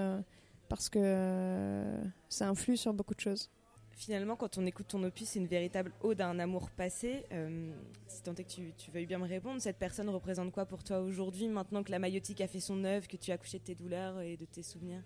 parce 0.70 0.90
que 0.90 1.86
ça 2.30 2.50
influe 2.50 2.78
sur 2.78 2.94
beaucoup 2.94 3.14
de 3.14 3.20
choses. 3.20 3.52
Finalement, 3.96 4.36
quand 4.36 4.58
on 4.58 4.66
écoute 4.66 4.88
ton 4.88 5.04
opus, 5.04 5.30
c'est 5.30 5.40
une 5.40 5.48
véritable 5.48 5.92
ode 6.02 6.20
à 6.20 6.28
un 6.28 6.40
amour 6.40 6.70
passé. 6.72 7.26
Euh, 7.32 7.72
si 8.08 8.24
tant 8.24 8.34
est 8.34 8.44
que 8.44 8.50
tu, 8.50 8.74
tu 8.76 8.92
veuilles 8.92 9.06
bien 9.06 9.20
me 9.20 9.28
répondre, 9.28 9.62
cette 9.62 9.78
personne 9.78 10.10
représente 10.10 10.52
quoi 10.52 10.66
pour 10.66 10.84
toi 10.84 11.00
aujourd'hui, 11.00 11.48
maintenant 11.48 11.84
que 11.84 11.92
la 11.92 12.00
maïotique 12.00 12.42
a 12.42 12.48
fait 12.48 12.60
son 12.60 12.84
œuvre, 12.84 13.08
que 13.08 13.18
tu 13.18 13.32
as 13.32 13.38
couché 13.38 13.60
de 13.60 13.64
tes 13.64 13.76
douleurs 13.76 14.20
et 14.22 14.36
de 14.36 14.46
tes 14.46 14.64
souvenirs? 14.64 15.04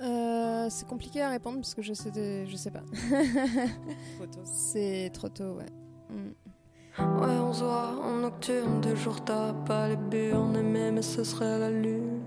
Euh, 0.00 0.68
c'est 0.70 0.86
compliqué 0.86 1.20
à 1.22 1.28
répondre 1.28 1.58
parce 1.58 1.74
que 1.74 1.82
je 1.82 1.92
sais, 1.92 2.46
je 2.46 2.56
sais 2.56 2.70
pas. 2.70 2.84
C'est 4.44 5.10
trop 5.12 5.28
tôt, 5.28 5.54
ouais. 5.54 5.66
Mm. 6.08 6.32
Ouais, 6.98 7.38
on 7.38 7.52
se 7.52 7.64
voit 7.64 7.98
en 8.02 8.16
nocturne, 8.16 8.80
de 8.80 8.94
jour 8.94 9.24
t'as 9.24 9.52
pas 9.52 9.88
les 9.88 9.96
burnes, 9.96 10.56
aimé, 10.56 10.90
mais 10.90 11.02
ce 11.02 11.24
serait 11.24 11.58
la 11.58 11.70
lune. 11.70 12.20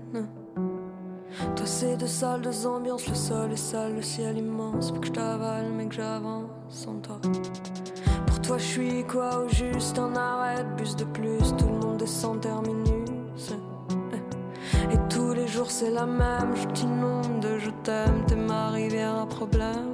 Toi, 1.56 1.66
c'est 1.66 1.96
deux 1.96 2.06
salles, 2.06 2.42
deux 2.42 2.66
ambiances, 2.66 3.08
le 3.08 3.14
sol 3.14 3.52
est 3.52 3.56
sale, 3.56 3.94
le 3.96 4.02
ciel 4.02 4.38
immense. 4.38 4.90
Faut 4.90 5.00
que 5.00 5.06
je 5.06 5.12
t'avale, 5.12 5.70
mais 5.76 5.86
que 5.86 5.94
j'avance 5.94 6.50
sans 6.68 6.94
toi. 7.00 7.20
Pour 8.26 8.40
toi, 8.40 8.58
je 8.58 8.64
suis 8.64 9.04
quoi 9.04 9.44
au 9.44 9.48
juste? 9.48 9.98
Un 9.98 10.14
arrêt 10.14 10.64
de 10.64 10.70
bus 10.76 10.96
de 10.96 11.04
plus, 11.04 11.54
tout 11.56 11.66
le 11.66 11.78
monde 11.78 11.96
descend 11.98 12.40
terminus. 12.40 13.54
Et 14.92 14.98
tous 15.08 15.32
les 15.32 15.46
jours, 15.46 15.70
c'est 15.70 15.90
la 15.90 16.06
même, 16.06 16.54
je 16.54 16.66
t'inonde, 16.68 17.46
je 17.58 17.70
t'aime, 17.82 18.24
t'es 18.26 18.36
ma 18.36 18.70
rivière 18.70 19.16
à 19.16 19.26
problème. 19.26 19.92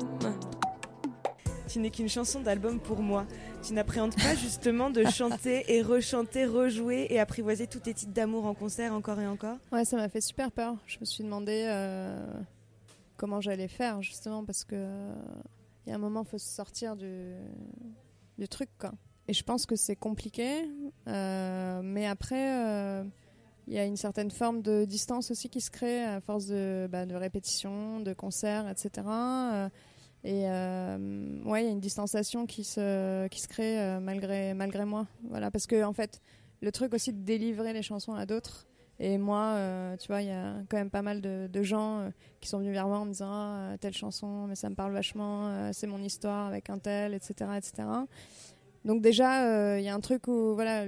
Tu 1.71 1.79
n'es 1.79 1.91
qu'une 1.91 2.09
chanson 2.09 2.41
d'album 2.41 2.81
pour 2.81 3.01
moi. 3.01 3.27
Tu 3.63 3.75
n'appréhendes 3.75 4.17
pas 4.17 4.35
justement 4.35 4.91
de 4.91 5.05
chanter 5.05 5.73
et 5.73 5.83
rechanter, 5.83 6.45
rejouer 6.45 7.07
et 7.11 7.21
apprivoiser 7.21 7.69
tous 7.69 7.79
tes 7.79 7.95
titres 7.95 8.13
d'amour 8.13 8.47
en 8.47 8.55
concert 8.55 8.93
encore 8.93 9.21
et 9.21 9.27
encore? 9.29 9.57
Ouais, 9.71 9.85
ça 9.85 9.97
m'a 9.97 10.09
fait 10.09 10.21
super 10.21 10.51
peur. 10.51 10.77
Je 10.87 10.99
me 10.99 11.05
suis 11.05 11.23
demandé 11.23 11.67
euh, 11.69 12.19
comment 13.17 13.41
j'allais 13.41 13.69
faire, 13.69 14.03
justement, 14.03 14.45
parce 14.45 14.65
que 14.65 14.75
euh, 14.75 15.15
il 15.87 15.91
y 15.91 15.93
a 15.93 15.95
un 15.95 15.99
moment, 15.99 16.23
il 16.23 16.29
faut 16.29 16.39
se 16.39 16.49
sortir 16.49 16.97
du, 16.97 17.37
truc. 18.49 18.71
Et 19.29 19.33
je 19.33 19.45
pense 19.45 19.65
que 19.65 19.77
c'est 19.77 19.95
compliqué, 19.95 20.69
euh, 21.07 21.83
mais 21.85 22.07
après, 22.07 22.67
euh, 22.67 23.05
il 23.69 23.75
y 23.75 23.79
a 23.79 23.85
une 23.85 23.97
certaine 23.97 24.31
forme 24.31 24.63
de 24.63 24.85
distance 24.85 25.31
aussi 25.31 25.49
qui 25.49 25.61
se 25.61 25.71
crée 25.71 26.03
à 26.03 26.21
force 26.21 26.47
de, 26.47 26.89
bah, 26.91 27.07
de 27.07 27.15
répétitions, 27.15 28.01
de 28.01 28.13
concerts, 28.13 28.69
etc. 28.69 29.07
Euh, 29.07 29.69
et 30.23 30.45
euh, 30.47 31.43
ouais, 31.45 31.63
il 31.63 31.67
y 31.67 31.69
a 31.69 31.73
une 31.73 31.81
distanciation 31.81 32.45
qui 32.45 32.63
se, 32.65 33.27
qui 33.29 33.41
se 33.41 33.49
crée 33.49 33.81
euh, 33.81 34.01
malgré, 34.01 34.53
malgré 34.53 34.85
moi. 34.85 35.07
Voilà, 35.29 35.51
parce 35.51 35.67
que 35.67 35.83
en 35.83 35.95
fait, 35.95 36.21
le 36.61 36.71
truc 36.73 36.93
aussi 36.93 37.13
de 37.13 37.23
délivrer 37.23 37.73
les 37.73 37.83
chansons 37.83 38.15
à 38.15 38.27
d'autres. 38.27 38.67
Et 38.99 39.17
moi, 39.17 39.55
euh, 39.57 39.97
tu 39.97 40.09
vois, 40.09 40.21
il 40.21 40.29
y 40.29 40.33
a 40.33 40.57
quand 40.69 40.77
même 40.77 40.91
pas 40.91 41.01
mal 41.01 41.23
de, 41.23 41.63
gens 41.63 42.01
euh, 42.01 42.11
qui 42.43 42.51
sont 42.51 42.59
venus 42.59 42.73
vers 42.73 42.87
moi 42.87 42.99
en 42.99 43.07
me 43.07 43.13
disant 43.13 43.31
ah, 43.31 43.77
telle 43.81 43.95
chanson, 43.95 44.47
mais 44.47 44.57
ça 44.57 44.69
me 44.69 44.75
parle 44.75 44.93
vachement, 44.93 45.73
c'est 45.73 45.87
mon 45.87 46.03
histoire 46.03 46.49
avec 46.49 46.69
un 46.69 46.79
tel, 46.79 47.15
etc., 47.15 47.33
etc. 47.57 47.89
Donc 48.85 49.01
déjà, 49.01 49.79
il 49.79 49.85
y 49.85 49.89
a 49.89 49.95
un 49.95 50.01
truc 50.01 50.29
où 50.29 50.55
voilà, 50.55 50.85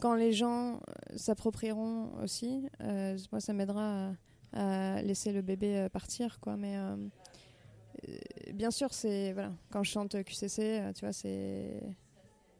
quand 0.00 0.14
les 0.14 0.32
gens 0.34 0.80
s'approprieront 1.16 2.10
aussi, 2.22 2.68
moi 3.32 3.40
ça 3.40 3.54
m'aidera 3.54 4.10
à, 4.52 4.96
à 4.96 5.02
laisser 5.02 5.32
le 5.32 5.40
bébé 5.40 5.86
partir, 5.90 6.40
quoi. 6.40 6.56
Mais 6.58 6.76
bien 8.56 8.70
sûr, 8.70 8.92
c'est 8.92 9.32
voilà, 9.32 9.52
quand 9.70 9.82
je 9.82 9.90
chante 9.90 10.22
QCC, 10.24 10.58
euh, 10.80 10.92
tu 10.92 11.04
vois, 11.04 11.12
c'est 11.12 11.80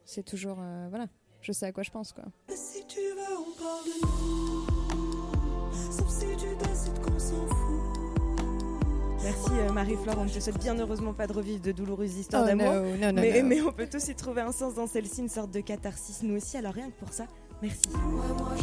c'est 0.05 0.23
toujours 0.23 0.57
euh, 0.61 0.87
voilà, 0.89 1.07
je 1.41 1.51
sais 1.51 1.65
à 1.65 1.71
quoi 1.71 1.83
je 1.83 1.91
pense, 1.91 2.13
quoi. 2.13 2.23
Et 2.49 2.55
si 2.55 2.85
tu 2.87 2.99
veux, 2.99 3.37
on 3.37 3.51
parle 3.61 3.83
de 3.85 3.91
nous. 4.05 5.91
Sauf 5.91 6.09
si 6.09 6.25
tu 6.37 6.55
décides 6.65 6.99
qu'on 7.01 7.19
s'en 7.19 7.47
fout. 7.47 7.81
Merci 9.23 9.49
euh, 9.53 9.71
Marie-Flore, 9.73 10.15
on 10.19 10.23
ne 10.25 10.29
te 10.29 10.39
souhaite 10.39 10.59
bien 10.59 10.77
heureusement 10.79 11.13
pas 11.13 11.27
de 11.27 11.33
revivre 11.33 11.61
de 11.61 11.71
douloureuses 11.73 12.15
histoires 12.17 12.43
Oh, 12.45 12.47
d'amour. 12.47 12.71
no, 12.73 13.11
mais, 13.13 13.43
mais 13.43 13.61
on 13.61 13.73
peut 13.73 13.87
tous 13.91 14.07
y 14.07 14.15
trouver 14.15 14.41
un 14.41 14.53
sens 14.53 14.75
dans 14.75 14.87
celle-ci, 14.87 15.19
une 15.21 15.27
sorte 15.29 15.51
de 15.51 15.59
catharsis, 15.59 16.23
nous 16.23 16.37
aussi, 16.37 16.55
alors 16.55 16.73
rien 16.73 16.89
que 16.89 16.97
pour 16.97 17.11
ça, 17.11 17.25
merci. 17.61 17.81
Ouais, 17.89 17.99
moi 18.37 18.55